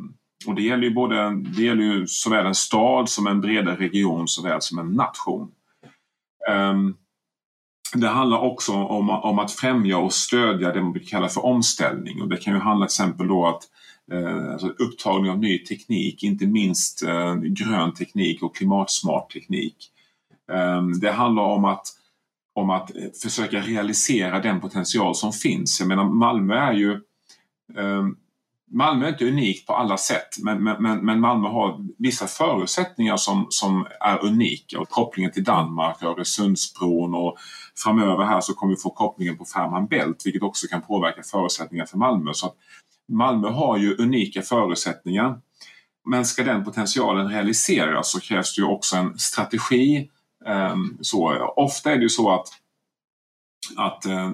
och 0.48 0.56
det 0.56 0.62
gäller 0.62 0.84
ju 0.84 0.94
både 0.94 1.36
det 1.36 1.64
gäller 1.64 1.84
ju 1.84 2.08
såväl 2.08 2.46
en 2.46 2.56
stad 2.56 3.10
som 3.10 3.28
en 3.28 3.42
bredare 3.42 3.76
region 3.76 4.28
såväl 4.28 4.62
som 4.62 4.80
en 4.80 4.92
nation. 4.92 5.52
Um, 6.52 6.98
det 7.96 8.08
handlar 8.08 8.38
också 8.38 8.74
om, 8.74 9.10
om 9.10 9.40
att 9.40 9.52
främja 9.52 9.98
och 9.98 10.14
stödja 10.14 10.74
det 10.74 10.82
man 10.82 11.00
kallar 11.00 11.28
för 11.28 11.46
omställning 11.46 12.22
och 12.22 12.30
det 12.30 12.38
kan 12.38 12.54
ju 12.54 12.60
handla 12.60 12.86
till 12.86 12.92
exempel 12.92 13.28
då 13.28 13.48
att 13.48 13.64
eh, 14.12 14.52
alltså 14.52 14.68
upptagning 14.68 15.32
av 15.32 15.40
ny 15.40 15.58
teknik, 15.58 16.24
inte 16.24 16.48
minst 16.48 17.04
eh, 17.04 17.36
grön 17.36 17.94
teknik 17.94 18.44
och 18.44 18.56
klimatsmart 18.56 19.34
teknik. 19.34 19.76
Eh, 20.52 20.82
det 21.02 21.12
handlar 21.12 21.44
om 21.44 21.66
att, 21.66 21.88
om 22.54 22.70
att 22.70 22.96
eh, 22.96 23.04
försöka 23.24 23.60
realisera 23.60 24.40
den 24.40 24.62
potential 24.62 25.16
som 25.16 25.34
finns. 25.34 25.80
Jag 25.80 25.88
menar 25.88 26.04
Malmö 26.04 26.56
är 26.56 26.74
ju 26.74 26.92
eh, 27.78 28.04
Malmö 28.72 29.06
är 29.06 29.10
inte 29.10 29.28
unikt 29.28 29.68
på 29.68 29.74
alla 29.74 29.98
sätt 29.98 30.28
men, 30.44 30.64
men, 30.64 31.06
men 31.06 31.20
Malmö 31.20 31.48
har 31.48 31.86
vissa 31.98 32.28
förutsättningar 32.28 33.18
som, 33.18 33.48
som 33.50 33.88
är 34.00 34.26
unika 34.26 34.80
och 34.80 34.90
kopplingen 34.90 35.32
till 35.32 35.44
Danmark, 35.44 36.04
Öresundsbron 36.04 37.14
och 37.14 37.38
framöver 37.84 38.26
här 38.26 38.42
så 38.42 38.54
kommer 38.54 38.76
vi 38.76 38.82
få 38.82 38.90
kopplingen 38.90 39.38
på 39.38 39.46
Fehmarn 39.46 39.88
Bält 39.88 40.26
vilket 40.26 40.44
också 40.44 40.68
kan 40.68 40.82
påverka 40.82 41.24
förutsättningar 41.24 41.86
för 41.86 41.98
Malmö. 41.98 42.34
Så 42.34 42.54
Malmö 43.12 43.50
har 43.50 43.78
ju 43.78 43.96
unika 43.96 44.42
förutsättningar 44.42 45.40
men 46.06 46.26
ska 46.26 46.44
den 46.44 46.64
potentialen 46.64 47.30
realiseras 47.30 48.12
så 48.12 48.20
krävs 48.20 48.56
det 48.56 48.62
ju 48.62 48.68
också 48.68 48.96
en 48.96 49.20
strategi. 49.20 50.10
Ehm, 50.46 50.98
så, 51.02 51.48
ofta 51.56 51.92
är 51.92 51.96
det 51.96 52.04
ju 52.04 52.10
så 52.10 52.32
att, 52.32 52.48
att 53.78 54.06
eh, 54.06 54.32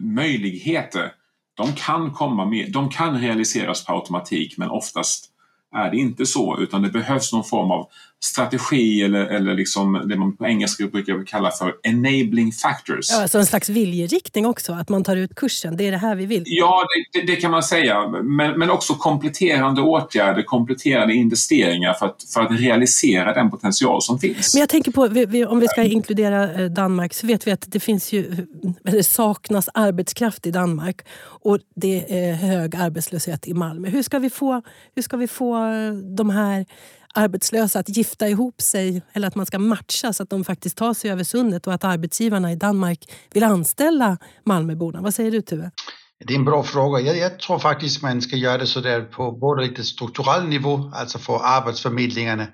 möjligheter 0.00 1.12
de 1.54 1.72
kan, 1.72 2.10
komma 2.12 2.44
med, 2.44 2.72
de 2.72 2.90
kan 2.90 3.20
realiseras 3.20 3.84
på 3.84 3.92
automatik 3.92 4.58
men 4.58 4.70
oftast 4.70 5.28
är 5.74 5.90
det 5.90 5.96
inte 5.96 6.26
så 6.26 6.58
utan 6.58 6.82
det 6.82 6.90
behövs 6.90 7.32
någon 7.32 7.44
form 7.44 7.70
av 7.70 7.88
strategi 8.24 9.02
eller, 9.02 9.26
eller 9.26 9.54
liksom 9.54 10.02
det 10.08 10.16
man 10.16 10.36
på 10.36 10.46
engelska 10.46 10.86
brukar 10.86 11.26
kalla 11.26 11.50
för 11.50 11.74
enabling 11.82 12.52
factors. 12.52 13.10
Ja, 13.10 13.22
alltså 13.22 13.38
en 13.38 13.46
slags 13.46 13.68
viljeriktning 13.68 14.46
också, 14.46 14.72
att 14.72 14.88
man 14.88 15.04
tar 15.04 15.16
ut 15.16 15.34
kursen. 15.34 15.76
Det 15.76 15.86
är 15.86 15.90
det 15.90 15.96
här 15.96 16.14
vi 16.14 16.26
vill. 16.26 16.42
Ja, 16.46 16.84
det, 17.12 17.20
det, 17.20 17.26
det 17.26 17.36
kan 17.36 17.50
man 17.50 17.62
säga. 17.62 18.08
Men, 18.08 18.58
men 18.58 18.70
också 18.70 18.94
kompletterande 18.94 19.82
åtgärder, 19.82 20.42
kompletterande 20.42 21.14
investeringar 21.14 21.94
för 21.94 22.06
att, 22.06 22.16
för 22.34 22.40
att 22.40 22.60
realisera 22.60 23.34
den 23.34 23.50
potential 23.50 24.02
som 24.02 24.18
finns. 24.18 24.54
Men 24.54 24.60
jag 24.60 24.68
tänker 24.68 24.92
på, 24.92 25.02
om 25.48 25.60
vi 25.60 25.68
ska 25.68 25.82
inkludera 25.82 26.52
eh, 26.52 26.70
Danmark, 26.70 27.14
så 27.14 27.26
vet 27.26 27.46
vi 27.46 27.50
att 27.50 27.64
det 27.72 27.80
finns 27.80 28.12
ju, 28.12 28.46
det 28.82 29.04
saknas 29.04 29.68
arbetskraft 29.74 30.46
i 30.46 30.50
Danmark 30.50 31.02
och 31.24 31.58
det 31.74 32.26
är 32.28 32.32
hög 32.32 32.76
arbetslöshet 32.76 33.48
i 33.48 33.54
Malmö. 33.54 33.88
Hur 33.88 34.02
ska 34.02 34.18
vi 34.18 34.30
få, 34.30 34.62
hur 34.94 35.02
ska 35.02 35.16
vi 35.16 35.28
få 35.28 35.56
eh, 35.56 35.92
de 35.92 36.30
här 36.30 36.66
arbetslösa 37.12 37.78
att 37.78 37.96
gifta 37.96 38.28
ihop 38.28 38.60
sig 38.60 39.02
eller 39.12 39.28
att 39.28 39.34
man 39.34 39.46
ska 39.46 39.58
matcha 39.58 40.12
så 40.12 40.22
att 40.22 40.30
de 40.30 40.44
faktiskt 40.44 40.76
tar 40.76 40.94
sig 40.94 41.10
över 41.10 41.24
sundet 41.24 41.66
och 41.66 41.74
att 41.74 41.84
arbetsgivarna 41.84 42.52
i 42.52 42.56
Danmark 42.56 43.12
vill 43.32 43.44
anställa 43.44 44.18
Malmöborna. 44.44 45.00
Vad 45.00 45.14
säger 45.14 45.30
du 45.30 45.42
Tuve? 45.42 45.70
Det 46.24 46.34
är 46.34 46.38
en 46.38 46.44
bra 46.44 46.62
fråga. 46.62 47.00
Jag, 47.00 47.16
jag 47.16 47.38
tror 47.38 47.58
faktiskt 47.58 48.02
man 48.02 48.22
ska 48.22 48.36
göra 48.36 48.58
det 48.58 48.66
så 48.66 48.80
där 48.80 49.00
på 49.00 49.32
både 49.32 49.62
lite 49.62 49.84
strukturell 49.84 50.48
nivå, 50.48 50.92
alltså 50.94 51.18
för 51.18 51.40
arbetsförmedlingarna 51.44 52.48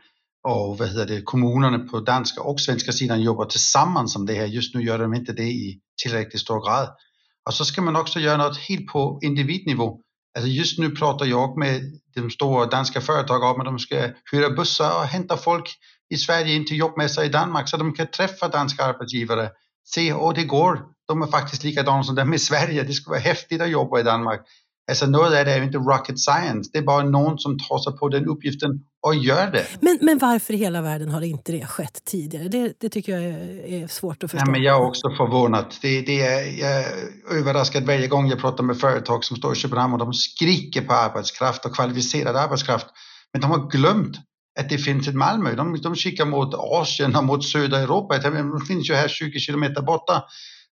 och 0.49 0.79
vad 0.79 0.89
heter 0.89 1.07
det, 1.07 1.23
kommunerna 1.23 1.79
på 1.79 2.01
danska 2.01 2.43
och 2.43 2.61
svenska 2.61 2.93
sidan 2.93 3.23
jobbar 3.23 3.45
tillsammans 3.45 4.17
om 4.17 4.27
det 4.27 4.35
här. 4.35 4.47
Just 4.47 4.75
nu 4.75 4.83
gör 4.83 4.99
de 4.99 5.15
inte 5.15 5.33
det 5.33 5.49
i 5.49 5.81
tillräckligt 6.03 6.41
stor 6.41 6.67
grad. 6.67 6.89
Och 7.47 7.55
så 7.55 7.65
ska 7.65 7.83
man 7.83 7.97
också 7.97 8.21
göra 8.21 8.37
något 8.37 8.59
helt 8.59 8.87
på 8.87 9.19
individnivå. 9.23 10.01
Alltså 10.39 10.49
just 10.49 10.79
nu 10.79 10.91
pratar 10.91 11.27
jag 11.27 11.59
med 11.59 11.83
de 12.21 12.31
stora 12.31 12.67
danska 12.67 13.01
företag 13.01 13.43
om 13.43 13.61
att 13.61 13.65
de 13.65 13.79
ska 13.79 14.09
hyra 14.33 14.51
bussar 14.51 15.01
och 15.01 15.05
hämta 15.05 15.37
folk 15.37 15.79
i 16.11 16.17
Sverige 16.17 16.55
in 16.55 16.67
till 16.67 16.79
jobbmässa 16.79 17.25
i 17.25 17.29
Danmark 17.29 17.69
så 17.69 17.77
de 17.77 17.95
kan 17.95 18.07
träffa 18.07 18.49
danska 18.49 18.85
arbetsgivare. 18.85 19.51
Se, 19.85 20.13
åh 20.13 20.35
det 20.35 20.45
går. 20.45 20.83
De 21.09 21.23
är 21.23 21.27
faktiskt 21.27 21.65
likadana 21.65 22.03
som 22.03 22.15
de 22.15 22.31
är 22.31 22.37
i 22.37 22.39
Sverige. 22.39 22.83
Det 22.83 22.93
skulle 22.93 23.13
vara 23.13 23.21
häftigt 23.21 23.63
att 23.63 23.71
jobba 23.71 24.01
i 24.01 24.03
Danmark. 24.03 24.41
Alltså 24.89 25.07
något 25.07 25.25
av 25.25 25.31
det 25.31 25.53
är 25.53 25.63
inte 25.63 25.79
rocket 25.79 26.19
science. 26.19 26.71
Det 26.73 26.79
är 26.79 26.83
bara 26.83 27.05
någon 27.05 27.39
som 27.39 27.59
tar 27.59 27.79
sig 27.79 27.93
på 27.93 28.09
den 28.09 28.27
uppgiften 28.27 28.71
och 29.07 29.15
gör 29.15 29.51
det. 29.51 29.67
Men, 29.81 29.99
men 30.03 30.19
varför 30.19 30.55
i 30.55 30.57
hela 30.57 30.83
världen 30.83 31.09
har 31.09 31.23
inte 31.23 31.53
det 31.53 31.67
skett 31.67 32.05
tidigare? 32.05 32.49
Det, 32.49 32.73
det 32.81 32.89
tycker 32.89 33.13
jag 33.13 33.23
är, 33.23 33.83
är, 33.83 33.87
svårt 33.87 34.25
att 34.25 34.31
förstå. 34.31 34.47
Ja, 34.47 34.53
men 34.53 34.63
jag 34.63 34.77
är 34.77 34.87
också 34.87 35.11
förvånad. 35.17 35.75
Det, 35.83 36.01
det 36.01 36.21
är, 36.21 36.61
jag 36.61 36.71
är 36.71 36.87
överraskad 37.31 37.87
varje 37.87 38.07
gång 38.07 38.29
jag 38.29 38.39
pratar 38.39 38.65
med 38.65 38.79
företag 38.79 39.25
som 39.25 39.37
står 39.37 39.53
i 39.53 39.57
Köpenhamn 39.57 39.93
och 39.93 39.99
de 39.99 40.13
skriker 40.13 40.83
på 40.83 40.93
arbetskraft 40.93 41.65
och 41.65 41.75
kvalificerad 41.75 42.37
arbetskraft. 42.37 42.87
Men 43.33 43.43
de 43.43 43.51
har 43.51 43.71
glömt 43.71 44.17
att 44.61 44.69
det 44.69 44.79
finns 44.79 45.09
ett 45.09 45.15
Malmö. 45.15 45.55
De, 45.55 45.81
de 45.83 45.95
kikar 45.95 46.27
mot 46.27 46.55
Asien 46.55 47.17
och 47.17 47.25
mot 47.25 47.45
södra 47.45 47.79
Europa. 47.79 48.19
Det 48.19 48.67
finns 48.69 48.91
ju 48.91 48.95
här 48.95 49.09
20 49.09 49.39
kilometer 49.39 49.83
borta. 49.83 50.25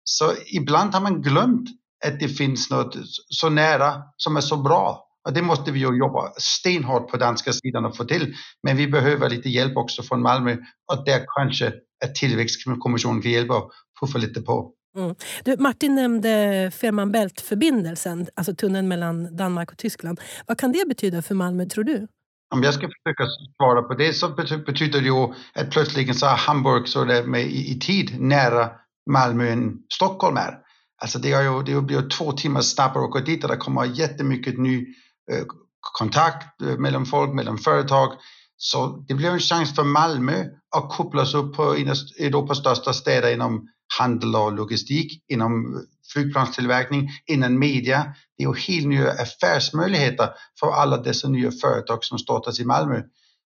Så 0.05 0.33
ibland 0.53 0.95
har 0.95 1.01
man 1.01 1.23
glömt 1.23 1.69
att 2.05 2.21
det 2.21 2.29
finns 2.29 2.71
något 2.71 2.97
så 3.29 3.49
nära 3.49 4.03
som 4.17 4.37
är 4.37 4.41
så 4.41 4.57
bra. 4.57 5.03
Och 5.27 5.33
det 5.33 5.43
måste 5.43 5.73
vi 5.73 5.79
ju 5.79 5.99
jobba 5.99 6.33
stenhårt 6.37 7.11
på 7.11 7.17
danska 7.17 7.53
sidan 7.53 7.85
och 7.85 7.97
få 7.97 8.05
till. 8.05 8.35
Men 8.63 8.77
vi 8.77 8.89
behöver 8.89 9.31
lite 9.31 9.49
hjälp 9.49 9.77
också 9.77 10.03
från 10.03 10.23
Malmö 10.23 10.57
och 10.93 11.05
där 11.05 11.25
kanske 11.37 11.73
att 12.05 12.15
tillväxtkommissionen 12.15 13.23
kan 13.23 13.33
hjälpa 13.33 13.57
och 13.57 13.71
puffa 14.01 14.19
lite 14.19 14.41
på. 14.41 14.73
Mm. 14.97 15.15
Du, 15.45 15.57
Martin 15.59 15.95
nämnde 15.95 16.71
Fehmarn 16.75 17.13
Bält-förbindelsen, 17.13 18.27
alltså 18.35 18.55
tunneln 18.55 18.89
mellan 18.89 19.37
Danmark 19.37 19.73
och 19.73 19.79
Tyskland. 19.79 20.21
Vad 20.47 20.59
kan 20.59 20.73
det 20.73 20.89
betyda 20.89 21.23
för 21.23 21.35
Malmö, 21.35 21.67
tror 21.67 21.85
du? 21.85 22.07
Om 22.55 22.63
jag 22.63 22.75
ska 22.75 22.81
försöka 22.81 23.27
svara 23.57 23.83
på 23.83 23.95
det 23.95 24.13
så 24.13 24.29
betyder 24.67 25.01
det 25.01 25.07
ju 25.07 25.35
att 25.55 25.71
plötsligt 25.71 26.19
så 26.19 26.27
är 26.27 26.37
Hamburg 26.37 26.89
så 26.89 27.05
där 27.05 27.23
med 27.23 27.43
i, 27.43 27.71
i 27.71 27.79
tid 27.81 28.21
nära 28.21 28.71
Malmö 29.11 29.49
än 29.49 29.79
Stockholm 29.95 30.37
är. 30.37 30.66
Alltså 31.03 31.19
det, 31.19 31.33
är 31.33 31.43
ju, 31.43 31.63
det 31.63 31.83
blir 31.83 32.09
två 32.09 32.33
timmar 32.33 32.61
snabbare 32.61 33.05
att 33.05 33.09
åka 33.11 33.21
dit 33.21 33.45
och 33.45 33.51
det 33.51 33.57
kommer 33.57 33.85
jättemycket 33.85 34.59
ny 34.59 34.87
eh, 35.33 35.45
kontakt 35.81 36.63
eh, 36.63 36.79
mellan 36.79 37.07
folk, 37.07 37.35
mellan 37.35 37.59
företag. 37.59 38.13
Så 38.57 39.05
det 39.09 39.15
blir 39.15 39.31
en 39.31 39.39
chans 39.39 39.75
för 39.75 39.85
Malmö 39.85 40.45
att 40.77 40.91
kopplas 40.91 41.35
upp 41.35 41.57
på 41.57 41.77
en 41.77 41.91
av 41.91 41.97
Europas 42.21 42.59
största 42.59 42.93
städer 42.93 43.33
inom 43.33 43.69
handel 43.99 44.37
och 44.37 44.53
logistik, 44.53 45.25
inom 45.29 45.75
eh, 45.75 45.81
flygplanstillverkning, 46.13 47.09
inom 47.27 47.59
media. 47.59 48.15
Det 48.39 48.45
är 48.45 48.49
ju 48.49 48.55
helt 48.55 48.87
nya 48.87 49.11
affärsmöjligheter 49.11 50.29
för 50.61 50.71
alla 50.71 50.97
dessa 50.97 51.29
nya 51.29 51.51
företag 51.51 52.05
som 52.05 52.19
startas 52.19 52.61
i 52.61 52.65
Malmö. 52.65 53.03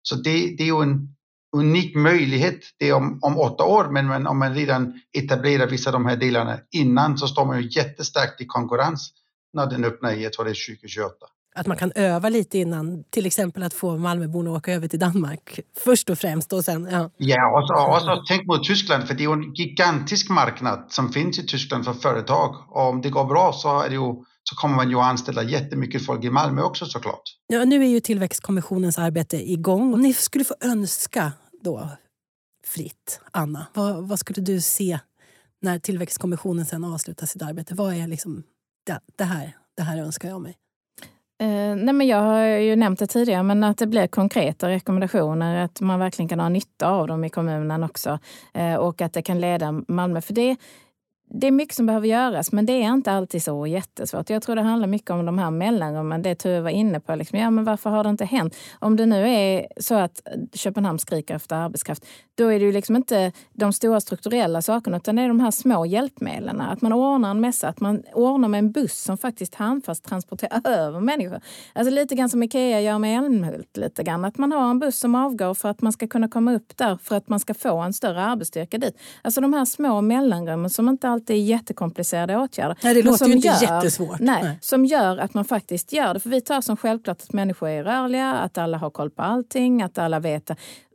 Så 0.02 0.14
det, 0.14 0.56
det 0.56 0.62
är 0.62 0.66
ju 0.66 0.82
en 0.82 1.14
unik 1.56 1.96
möjlighet. 1.96 2.60
Det 2.78 2.88
är 2.88 2.92
om, 2.92 3.18
om 3.22 3.38
åtta 3.38 3.64
år, 3.64 3.88
men, 3.90 4.08
men 4.08 4.26
om 4.26 4.38
man 4.38 4.54
redan 4.54 5.00
etablerar 5.18 5.66
vissa 5.66 5.90
av 5.90 5.92
de 5.92 6.06
här 6.06 6.16
delarna 6.16 6.58
innan 6.70 7.18
så 7.18 7.26
står 7.26 7.46
man 7.46 7.62
ju 7.62 7.68
jättestarkt 7.80 8.40
i 8.40 8.46
konkurrens 8.46 9.12
när 9.52 9.66
den 9.66 9.84
öppnar 9.84 10.12
i, 10.12 10.22
jag 10.22 10.32
tror 10.32 10.44
det 10.44 10.50
är 10.50 10.66
2028. 10.74 11.14
Att 11.54 11.66
man 11.66 11.76
kan 11.76 11.92
öva 11.94 12.28
lite 12.28 12.58
innan, 12.58 13.04
till 13.10 13.26
exempel 13.26 13.62
att 13.62 13.74
få 13.74 13.96
Malmöborna 13.96 14.50
att 14.50 14.56
åka 14.56 14.72
över 14.72 14.88
till 14.88 14.98
Danmark 14.98 15.60
först 15.84 16.10
och 16.10 16.18
främst. 16.18 16.52
Och 16.52 16.64
sen, 16.64 16.88
ja, 16.90 17.10
ja 17.16 17.58
och, 17.58 17.66
så, 17.66 17.94
och 17.94 18.02
så 18.02 18.24
tänk 18.28 18.46
mot 18.46 18.64
Tyskland, 18.64 19.08
för 19.08 19.14
det 19.14 19.22
är 19.22 19.26
ju 19.26 19.32
en 19.32 19.54
gigantisk 19.54 20.30
marknad 20.30 20.86
som 20.88 21.12
finns 21.12 21.38
i 21.38 21.46
Tyskland 21.46 21.84
för 21.84 21.92
företag. 21.92 22.56
Och 22.68 22.88
om 22.88 23.00
det 23.00 23.10
går 23.10 23.24
bra 23.24 23.52
så, 23.52 23.80
är 23.80 23.88
det 23.88 23.94
ju, 23.94 24.14
så 24.42 24.56
kommer 24.56 24.76
man 24.76 24.90
ju 24.90 24.96
att 24.96 25.04
anställa 25.04 25.42
jättemycket 25.42 26.06
folk 26.06 26.24
i 26.24 26.30
Malmö 26.30 26.62
också 26.62 26.86
såklart. 26.86 27.22
Ja, 27.46 27.64
nu 27.64 27.84
är 27.84 27.88
ju 27.88 28.00
tillväxtkommissionens 28.00 28.98
arbete 28.98 29.50
igång. 29.52 29.94
Om 29.94 30.00
ni 30.00 30.14
skulle 30.14 30.44
få 30.44 30.54
önska 30.60 31.32
då 31.60 31.88
fritt, 32.66 33.20
Anna, 33.30 33.66
vad, 33.74 34.08
vad 34.08 34.18
skulle 34.18 34.42
du 34.42 34.60
se 34.60 34.98
när 35.60 35.78
tillväxtkommissionen 35.78 36.66
sen 36.66 36.84
avslutar 36.84 37.26
sitt 37.26 37.42
arbete? 37.42 37.74
Vad 37.74 37.94
är 37.94 38.06
liksom 38.06 38.42
det, 38.86 39.00
det 39.16 39.24
här, 39.24 39.56
det 39.76 39.82
här 39.82 39.98
önskar 39.98 40.28
jag 40.28 40.40
mig? 40.40 40.56
Eh, 41.40 41.76
nej 41.76 41.94
men 41.94 42.06
jag 42.06 42.22
har 42.22 42.44
ju 42.44 42.76
nämnt 42.76 42.98
det 42.98 43.06
tidigare, 43.06 43.42
men 43.42 43.64
att 43.64 43.78
det 43.78 43.86
blir 43.86 44.06
konkreta 44.06 44.68
rekommendationer, 44.68 45.64
att 45.64 45.80
man 45.80 46.00
verkligen 46.00 46.28
kan 46.28 46.40
ha 46.40 46.48
nytta 46.48 46.88
av 46.88 47.06
dem 47.06 47.24
i 47.24 47.30
kommunen 47.30 47.84
också 47.84 48.18
eh, 48.54 48.74
och 48.74 49.02
att 49.02 49.12
det 49.12 49.22
kan 49.22 49.40
leda 49.40 49.82
Malmö. 49.88 50.20
För 50.20 50.34
det, 50.34 50.56
det 51.32 51.46
är 51.46 51.50
mycket 51.50 51.76
som 51.76 51.86
behöver 51.86 52.08
göras, 52.08 52.52
men 52.52 52.66
det 52.66 52.72
är 52.72 52.92
inte 52.92 53.12
alltid 53.12 53.42
så 53.42 53.66
jättesvårt. 53.66 54.30
Jag 54.30 54.42
tror 54.42 54.56
det 54.56 54.62
handlar 54.62 54.88
mycket 54.88 55.10
om 55.10 55.26
de 55.26 55.38
här 55.38 55.50
mellanrummen, 55.50 56.22
det 56.22 56.34
Tuve 56.34 56.60
var 56.60 56.70
inne 56.70 57.00
på. 57.00 57.14
Liksom, 57.14 57.38
ja, 57.38 57.50
men 57.50 57.64
varför 57.64 57.90
har 57.90 58.04
det 58.04 58.10
inte 58.10 58.24
hänt? 58.24 58.56
Om 58.78 58.96
det 58.96 59.06
nu 59.06 59.28
är 59.28 59.66
så 59.76 59.94
att 59.94 60.22
Köpenhamn 60.52 60.98
skriker 60.98 61.34
efter 61.34 61.56
arbetskraft, 61.56 62.06
då 62.34 62.46
är 62.46 62.58
det 62.58 62.64
ju 62.64 62.72
liksom 62.72 62.96
inte 62.96 63.32
de 63.52 63.72
stora 63.72 64.00
strukturella 64.00 64.62
sakerna, 64.62 64.96
utan 64.96 65.16
det 65.16 65.22
är 65.22 65.28
de 65.28 65.40
här 65.40 65.50
små 65.50 65.86
hjälpmedlen. 65.86 66.60
Att 66.60 66.82
man 66.82 66.92
ordnar 66.92 67.30
en 67.30 67.40
mässa, 67.40 67.68
att 67.68 67.80
man 67.80 68.02
ordnar 68.12 68.48
med 68.48 68.58
en 68.58 68.72
buss 68.72 69.02
som 69.02 69.18
faktiskt 69.18 69.54
handfast 69.54 70.04
transporterar 70.04 70.60
över 70.64 71.00
människor. 71.00 71.40
Alltså 71.72 71.94
lite 71.94 72.14
grann 72.14 72.28
som 72.28 72.42
Ikea 72.42 72.80
gör 72.80 72.98
med 72.98 73.18
Älmhult, 73.18 73.76
lite 73.76 74.02
grann. 74.02 74.24
Att 74.24 74.38
man 74.38 74.52
har 74.52 74.70
en 74.70 74.78
buss 74.78 74.98
som 74.98 75.14
avgår 75.14 75.54
för 75.54 75.68
att 75.68 75.82
man 75.82 75.92
ska 75.92 76.06
kunna 76.08 76.28
komma 76.28 76.54
upp 76.54 76.76
där, 76.76 76.98
för 77.02 77.16
att 77.16 77.28
man 77.28 77.40
ska 77.40 77.54
få 77.54 77.78
en 77.78 77.92
större 77.92 78.22
arbetsstyrka 78.22 78.78
dit. 78.78 78.98
Alltså 79.22 79.40
de 79.40 79.52
här 79.52 79.64
små 79.64 80.00
mellanrummen 80.00 80.70
som 80.70 80.88
inte 80.88 81.08
alltid 81.08 81.19
är 81.30 81.34
jättekomplicerade 81.34 82.36
åtgärder. 82.36 82.76
Nej, 82.82 82.94
det 82.94 83.02
låter 83.02 83.26
ju 83.26 83.32
inte 83.32 83.48
gör, 83.48 83.62
jättesvårt. 83.62 84.20
Nej, 84.20 84.42
nej, 84.42 84.58
Som 84.60 84.84
gör 84.84 85.16
att 85.18 85.34
man 85.34 85.44
faktiskt 85.44 85.92
gör 85.92 86.14
det. 86.14 86.20
För 86.20 86.30
vi 86.30 86.40
tar 86.40 86.60
som 86.60 86.76
självklart 86.76 87.22
att 87.22 87.32
människor 87.32 87.68
är 87.68 87.84
rörliga, 87.84 88.32
att 88.32 88.58
alla 88.58 88.78
har 88.78 88.90
koll 88.90 89.10
på 89.10 89.22
allting, 89.22 89.82
att 89.82 89.98
alla 89.98 90.20
vet. 90.20 90.50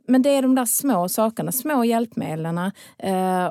Men 0.08 0.22
det 0.22 0.30
är 0.30 0.42
de 0.42 0.54
där 0.54 0.66
små 0.66 1.08
sakerna, 1.08 1.52
små 1.52 1.84
hjälpmedlen 1.84 2.58
eh, 2.98 3.50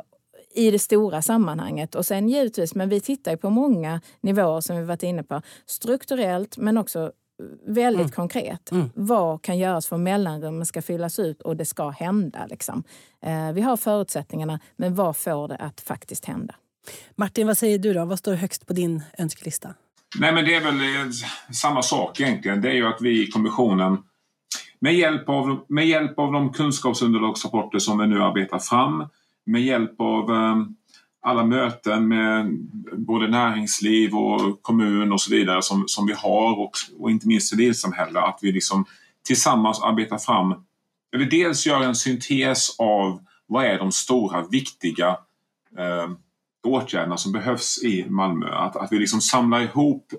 i 0.56 0.72
det 0.72 0.80
stora 0.80 1.22
sammanhanget. 1.22 1.96
Och 1.96 2.06
sen 2.06 2.30
givetvis, 2.30 2.76
men 2.76 2.90
vi 2.90 3.02
tittar 3.02 3.32
ju 3.32 3.38
på 3.38 3.50
många 3.50 4.02
nivåer 4.22 4.62
som 4.62 4.78
vi 4.78 4.84
varit 4.84 5.04
inne 5.04 5.24
på. 5.24 5.42
Strukturellt 5.66 6.58
men 6.58 6.78
också 6.78 7.12
väldigt 7.66 8.02
mm. 8.02 8.12
konkret. 8.12 8.72
Mm. 8.72 8.90
Vad 8.96 9.42
kan 9.42 9.58
göras 9.58 9.88
för 9.88 9.96
att 9.96 10.02
mellanrummen 10.02 10.66
ska 10.66 10.82
fyllas 10.82 11.20
ut 11.20 11.42
och 11.42 11.56
det 11.56 11.66
ska 11.66 11.90
hända? 11.90 12.46
Liksom. 12.50 12.84
Eh, 13.22 13.52
vi 13.52 13.62
har 13.62 13.78
förutsättningarna, 13.78 14.60
men 14.76 14.96
vad 14.96 15.18
får 15.18 15.48
det 15.48 15.56
att 15.56 15.82
faktiskt 15.82 16.26
hända? 16.26 16.56
Martin, 17.16 17.48
vad 17.48 17.58
säger 17.58 17.80
du 17.80 17.94
då? 17.94 18.06
Vad 18.06 18.20
står 18.20 18.34
högst 18.34 18.68
på 18.68 18.74
din 18.74 19.04
önskelista? 19.18 19.74
Nej, 20.20 20.34
men 20.34 20.46
det 20.46 20.56
är 20.56 20.62
väl 20.62 20.82
eh, 20.82 21.12
samma 21.54 21.82
sak 21.82 22.20
egentligen. 22.20 22.62
Det 22.62 22.70
är 22.70 22.74
ju 22.74 22.88
att 22.88 23.02
vi 23.02 23.24
i 23.28 23.32
kommissionen 23.32 23.98
med 24.80 24.96
hjälp 24.96 25.30
av, 25.30 25.66
med 25.68 25.88
hjälp 25.88 26.20
av 26.20 26.32
de 26.32 26.54
kunskapsunderlagsrapporter 26.54 27.80
som 27.80 27.98
vi 27.98 28.08
nu 28.08 28.24
arbetar 28.24 28.60
fram, 28.60 29.08
med 29.46 29.62
hjälp 29.62 30.02
av 30.02 30.32
eh, 30.32 30.56
alla 31.22 31.44
möten 31.46 32.08
med 32.08 32.58
både 32.94 33.28
näringsliv 33.28 34.16
och 34.16 34.62
kommun 34.62 35.12
och 35.12 35.22
så 35.22 35.32
vidare 35.32 35.62
som, 35.62 35.84
som 35.88 36.08
vi 36.08 36.14
har 36.14 36.60
och, 36.60 36.72
och 37.00 37.12
inte 37.12 37.28
minst 37.28 37.50
civilsamhälle, 37.50 38.20
att 38.20 38.40
vi 38.42 38.52
liksom 38.52 38.86
tillsammans 39.28 39.82
arbetar 39.82 40.18
fram, 40.18 40.54
eller 41.14 41.26
dels 41.26 41.66
gör 41.66 41.82
en 41.82 41.96
syntes 41.96 42.76
av 42.80 43.20
vad 43.48 43.66
är 43.66 43.78
de 43.78 43.92
stora 43.92 44.48
viktiga 44.48 45.18
eh, 45.78 46.10
åtgärderna 46.66 47.18
som 47.18 47.32
behövs 47.32 47.84
i 47.84 48.06
Malmö. 48.10 48.56
Att, 48.56 48.76
att 48.76 48.92
vi 48.92 49.00
liksom 49.00 49.22
samlar 49.22 49.62
ihop 49.62 50.14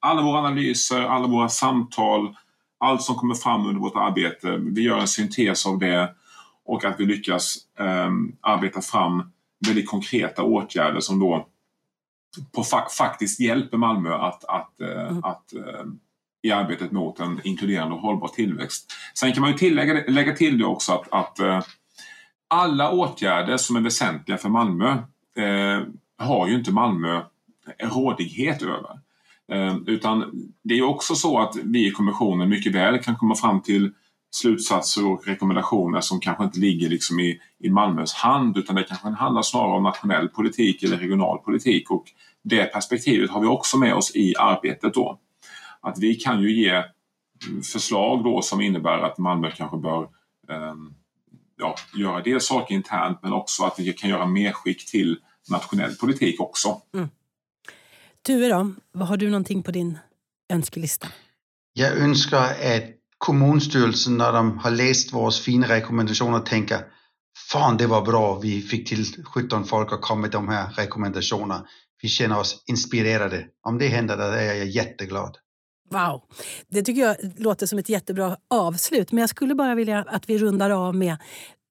alla 0.00 0.22
våra 0.22 0.38
analyser, 0.38 1.02
alla 1.02 1.26
våra 1.26 1.48
samtal, 1.48 2.36
allt 2.78 3.02
som 3.02 3.14
kommer 3.14 3.34
fram 3.34 3.66
under 3.66 3.80
vårt 3.80 3.96
arbete. 3.96 4.56
Vi 4.56 4.82
gör 4.82 4.98
en 4.98 5.08
syntes 5.08 5.66
av 5.66 5.78
det 5.78 6.14
och 6.64 6.84
att 6.84 7.00
vi 7.00 7.06
lyckas 7.06 7.56
eh, 7.78 8.10
arbeta 8.40 8.80
fram 8.80 9.22
väldigt 9.66 9.88
konkreta 9.88 10.42
åtgärder 10.42 11.00
som 11.00 11.18
då 11.18 11.46
på 12.52 12.64
fa 12.64 12.88
faktiskt 12.98 13.40
hjälper 13.40 13.78
Malmö 13.78 14.14
att, 14.14 14.44
att, 14.44 14.80
eh, 14.80 15.08
mm. 15.08 15.24
att 15.24 15.52
eh, 15.52 15.84
i 16.42 16.50
arbetet 16.52 16.92
mot 16.92 17.20
en 17.20 17.40
inkluderande 17.44 17.94
och 17.94 18.00
hållbar 18.00 18.28
tillväxt. 18.28 18.92
Sen 19.14 19.32
kan 19.32 19.40
man 19.40 19.50
ju 19.50 19.58
tillägga, 19.58 20.04
lägga 20.08 20.36
till 20.36 20.58
det 20.58 20.64
också 20.64 20.92
att, 20.92 21.12
att 21.12 21.40
eh, 21.40 21.62
alla 22.48 22.90
åtgärder 22.90 23.56
som 23.56 23.76
är 23.76 23.80
väsentliga 23.80 24.38
för 24.38 24.48
Malmö 24.48 24.98
eh, 25.40 25.82
har 26.18 26.48
ju 26.48 26.54
inte 26.54 26.72
Malmö 26.72 27.22
rådighet 27.78 28.62
över. 28.62 29.00
Eh, 29.52 29.76
utan 29.86 30.32
det 30.62 30.78
är 30.78 30.82
också 30.82 31.14
så 31.14 31.38
att 31.38 31.56
vi 31.64 31.86
i 31.86 31.90
kommissionen 31.90 32.48
mycket 32.48 32.74
väl 32.74 32.98
kan 32.98 33.16
komma 33.16 33.34
fram 33.34 33.62
till 33.62 33.92
slutsatser 34.30 35.06
och 35.06 35.26
rekommendationer 35.26 36.00
som 36.00 36.20
kanske 36.20 36.44
inte 36.44 36.58
ligger 36.58 36.88
liksom 36.88 37.20
i, 37.20 37.40
i 37.58 37.70
Malmös 37.70 38.12
hand 38.12 38.56
utan 38.56 38.76
det 38.76 38.82
kanske 38.82 39.08
handlar 39.08 39.42
snarare 39.42 39.76
om 39.76 39.82
nationell 39.82 40.28
politik 40.28 40.82
eller 40.82 40.96
regional 40.96 41.38
politik 41.38 41.90
och 41.90 42.04
det 42.42 42.72
perspektivet 42.72 43.30
har 43.30 43.40
vi 43.40 43.46
också 43.46 43.78
med 43.78 43.94
oss 43.94 44.16
i 44.16 44.34
arbetet 44.36 44.94
då. 44.94 45.18
Att 45.80 45.98
vi 45.98 46.14
kan 46.14 46.42
ju 46.42 46.52
ge 46.52 46.84
förslag 47.72 48.24
då 48.24 48.42
som 48.42 48.60
innebär 48.60 48.98
att 48.98 49.18
Malmö 49.18 49.50
kanske 49.50 49.76
bör 49.76 50.02
eh, 50.48 50.74
ja, 51.58 51.74
göra 51.94 52.22
dels 52.22 52.46
saker 52.46 52.74
internt 52.74 53.18
men 53.22 53.32
också 53.32 53.64
att 53.64 53.78
vi 53.78 53.92
kan 53.92 54.10
göra 54.10 54.26
medskick 54.26 54.90
till 54.90 55.18
nationell 55.50 55.94
politik 55.94 56.40
också. 56.40 56.82
Mm. 56.94 57.08
Tue 58.26 58.48
då, 58.48 58.72
vad 58.92 59.08
har 59.08 59.16
du 59.16 59.30
någonting 59.30 59.62
på 59.62 59.70
din 59.70 59.98
önskelista? 60.52 61.08
Jag 61.72 61.98
önskar 61.98 62.44
att 62.44 62.84
kommunstyrelsen 63.18 64.16
när 64.16 64.32
de 64.32 64.58
har 64.58 64.70
läst 64.70 65.12
våra 65.12 65.30
fina 65.30 65.68
rekommendationer 65.68 66.40
tänker 66.40 66.84
Fan, 67.52 67.76
det 67.76 67.86
var 67.86 68.02
bra. 68.02 68.38
Vi 68.38 68.60
fick 68.62 68.88
till 68.88 69.24
17 69.24 69.64
folk 69.64 69.92
att 69.92 70.00
komma 70.00 70.20
med 70.20 70.30
de 70.30 70.48
här 70.48 70.70
rekommendationerna. 70.70 71.66
Vi 72.02 72.08
känner 72.08 72.38
oss 72.38 72.64
inspirerade. 72.66 73.46
Om 73.62 73.78
det 73.78 73.88
händer, 73.88 74.16
då 74.16 74.22
är 74.22 74.54
jag 74.54 74.66
jätteglad. 74.66 75.36
Wow! 75.90 76.22
Det 76.68 76.82
tycker 76.82 77.02
jag 77.02 77.16
låter 77.36 77.66
som 77.66 77.78
ett 77.78 77.88
jättebra 77.88 78.36
avslut. 78.50 79.12
Men 79.12 79.20
jag 79.20 79.30
skulle 79.30 79.54
bara 79.54 79.74
vilja 79.74 80.04
att 80.08 80.30
vi 80.30 80.38
rundar 80.38 80.70
av 80.70 80.94
med 80.94 81.16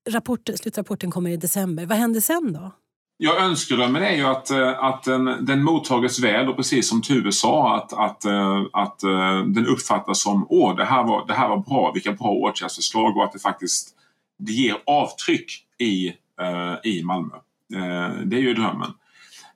rapport, 0.09 0.49
slutrapporten 0.55 1.11
kommer 1.11 1.29
i 1.29 1.37
december. 1.37 1.85
Vad 1.85 1.97
händer 1.97 2.21
sen 2.21 2.53
då? 2.53 2.71
Ja, 3.21 3.39
önskedrömmen 3.39 4.03
är 4.03 4.15
ju 4.15 4.25
att, 4.25 4.51
eh, 4.51 4.83
att 4.83 5.03
den, 5.03 5.45
den 5.45 5.63
mottages 5.63 6.19
väl 6.19 6.49
och 6.49 6.55
precis 6.55 6.89
som 6.89 7.01
Tuve 7.01 7.31
sa 7.31 7.75
att, 7.75 7.93
att, 7.93 8.25
eh, 8.25 8.61
att 8.73 9.03
eh, 9.03 9.43
den 9.45 9.67
uppfattas 9.67 10.21
som 10.21 10.45
åh, 10.49 10.75
det 10.75 10.85
här, 10.85 11.03
var, 11.03 11.27
det 11.27 11.33
här 11.33 11.49
var 11.49 11.57
bra, 11.57 11.91
vilka 11.93 12.11
bra 12.11 12.29
åtgärdsförslag 12.29 13.17
och 13.17 13.23
att 13.23 13.33
det 13.33 13.39
faktiskt 13.39 13.89
det 14.37 14.51
ger 14.51 14.75
avtryck 14.85 15.51
i, 15.77 16.13
i 16.83 17.03
Malmö. 17.03 17.35
Det 18.25 18.35
är 18.35 18.41
ju 18.41 18.53
drömmen. 18.53 18.91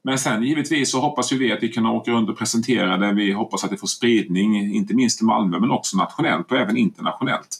Men 0.02 0.20
sen 0.20 0.44
givetvis 0.44 0.92
så 0.92 1.00
hoppas 1.00 1.34
ju 1.34 1.38
vi 1.38 1.52
att 1.52 1.64
vi 1.64 1.68
kan 1.68 1.86
åka 1.86 2.12
runt 2.12 2.30
och 2.30 2.38
presentera 2.38 2.98
det. 2.98 3.14
Vi 3.14 3.32
hoppas 3.32 3.64
att 3.64 3.70
det 3.70 3.78
får 3.78 3.88
spridning, 3.88 4.76
inte 4.76 4.96
minst 4.96 5.22
i 5.22 5.26
Malmö 5.26 5.60
men 5.60 5.72
också 5.72 5.98
nationellt 5.98 6.52
och 6.52 6.58
även 6.58 6.78
internationellt. 6.78 7.58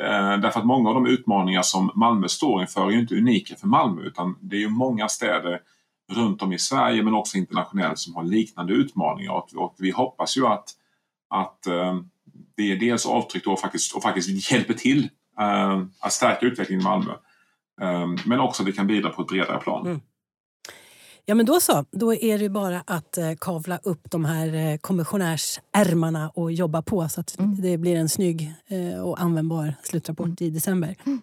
Eh, 0.00 0.40
därför 0.40 0.60
att 0.60 0.66
många 0.66 0.88
av 0.88 0.94
de 0.94 1.06
utmaningar 1.06 1.62
som 1.62 1.90
Malmö 1.94 2.28
står 2.28 2.60
inför 2.60 2.86
är 2.86 2.90
ju 2.90 3.00
inte 3.00 3.14
unika 3.14 3.56
för 3.56 3.66
Malmö 3.66 4.02
utan 4.02 4.36
det 4.40 4.56
är 4.56 4.60
ju 4.60 4.68
många 4.68 5.08
städer 5.08 5.60
runt 6.12 6.42
om 6.42 6.52
i 6.52 6.58
Sverige 6.58 7.02
men 7.02 7.14
också 7.14 7.38
internationellt 7.38 7.98
som 7.98 8.14
har 8.14 8.24
liknande 8.24 8.72
utmaningar 8.72 9.32
och, 9.56 9.74
vi 9.78 9.90
hoppas 9.90 10.36
ju 10.36 10.46
att, 10.46 10.68
att 11.30 11.66
eh, 11.66 12.00
det 12.56 12.72
är 12.72 12.76
dels 12.76 13.06
avtryck 13.06 13.46
och 13.46 13.60
faktiskt, 13.60 13.96
och 13.96 14.02
faktiskt 14.02 14.52
hjälper 14.52 14.74
till 14.74 15.08
eh, 15.40 15.82
att 16.00 16.12
stärka 16.12 16.46
utvecklingen 16.46 16.80
i 16.80 16.84
Malmö. 16.84 17.12
Men 18.24 18.40
också 18.40 18.62
att 18.62 18.66
det 18.66 18.72
kan 18.72 18.86
bidra 18.86 19.10
på 19.10 19.22
ett 19.22 19.28
bredare 19.28 19.58
plan. 19.58 19.86
Mm. 19.86 20.00
Ja, 21.26 21.34
men 21.34 21.46
då 21.46 21.60
så. 21.60 21.84
Då 21.90 22.14
är 22.14 22.38
det 22.38 22.48
bara 22.48 22.82
att 22.86 23.18
eh, 23.18 23.32
kavla 23.40 23.78
upp 23.82 24.10
de 24.10 24.24
här 24.24 24.54
eh, 24.54 24.76
kommissionärsärmarna 24.76 26.30
och 26.34 26.52
jobba 26.52 26.82
på 26.82 27.08
så 27.08 27.20
att 27.20 27.38
mm. 27.38 27.60
det 27.62 27.78
blir 27.78 27.96
en 27.96 28.08
snygg 28.08 28.54
eh, 28.66 29.00
och 29.00 29.20
användbar 29.20 29.74
slutrapport 29.82 30.26
mm. 30.26 30.36
i 30.40 30.50
december. 30.50 30.96
Mm. 31.06 31.20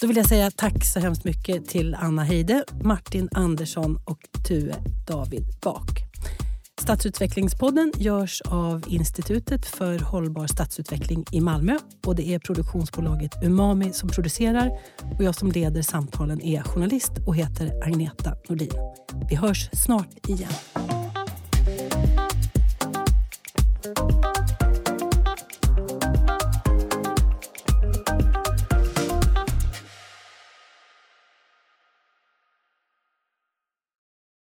Då 0.00 0.06
vill 0.06 0.16
jag 0.16 0.26
säga 0.26 0.50
tack 0.50 0.84
så 0.84 1.00
hemskt 1.00 1.24
mycket 1.24 1.68
till 1.68 1.94
Anna 1.94 2.22
Heide, 2.22 2.64
Martin 2.82 3.28
Andersson 3.32 4.00
och 4.04 4.28
Tue 4.48 4.74
David 5.06 5.44
Bak. 5.62 6.03
Stadsutvecklingspodden 6.84 7.92
görs 7.96 8.42
av 8.42 8.84
Institutet 8.88 9.66
för 9.66 9.98
hållbar 9.98 10.46
stadsutveckling 10.46 11.24
i 11.32 11.40
Malmö 11.40 11.78
och 12.06 12.16
det 12.16 12.28
är 12.28 12.38
produktionsbolaget 12.38 13.32
Umami 13.42 13.92
som 13.92 14.08
producerar 14.08 14.70
och 15.18 15.24
jag 15.24 15.34
som 15.34 15.50
leder 15.50 15.82
samtalen 15.82 16.40
är 16.40 16.62
journalist 16.62 17.12
och 17.26 17.36
heter 17.36 17.84
Agneta 17.84 18.36
Nordin. 18.48 18.72
Vi 19.30 19.36
hörs 19.36 19.70
snart 19.72 20.28
igen. 20.28 20.50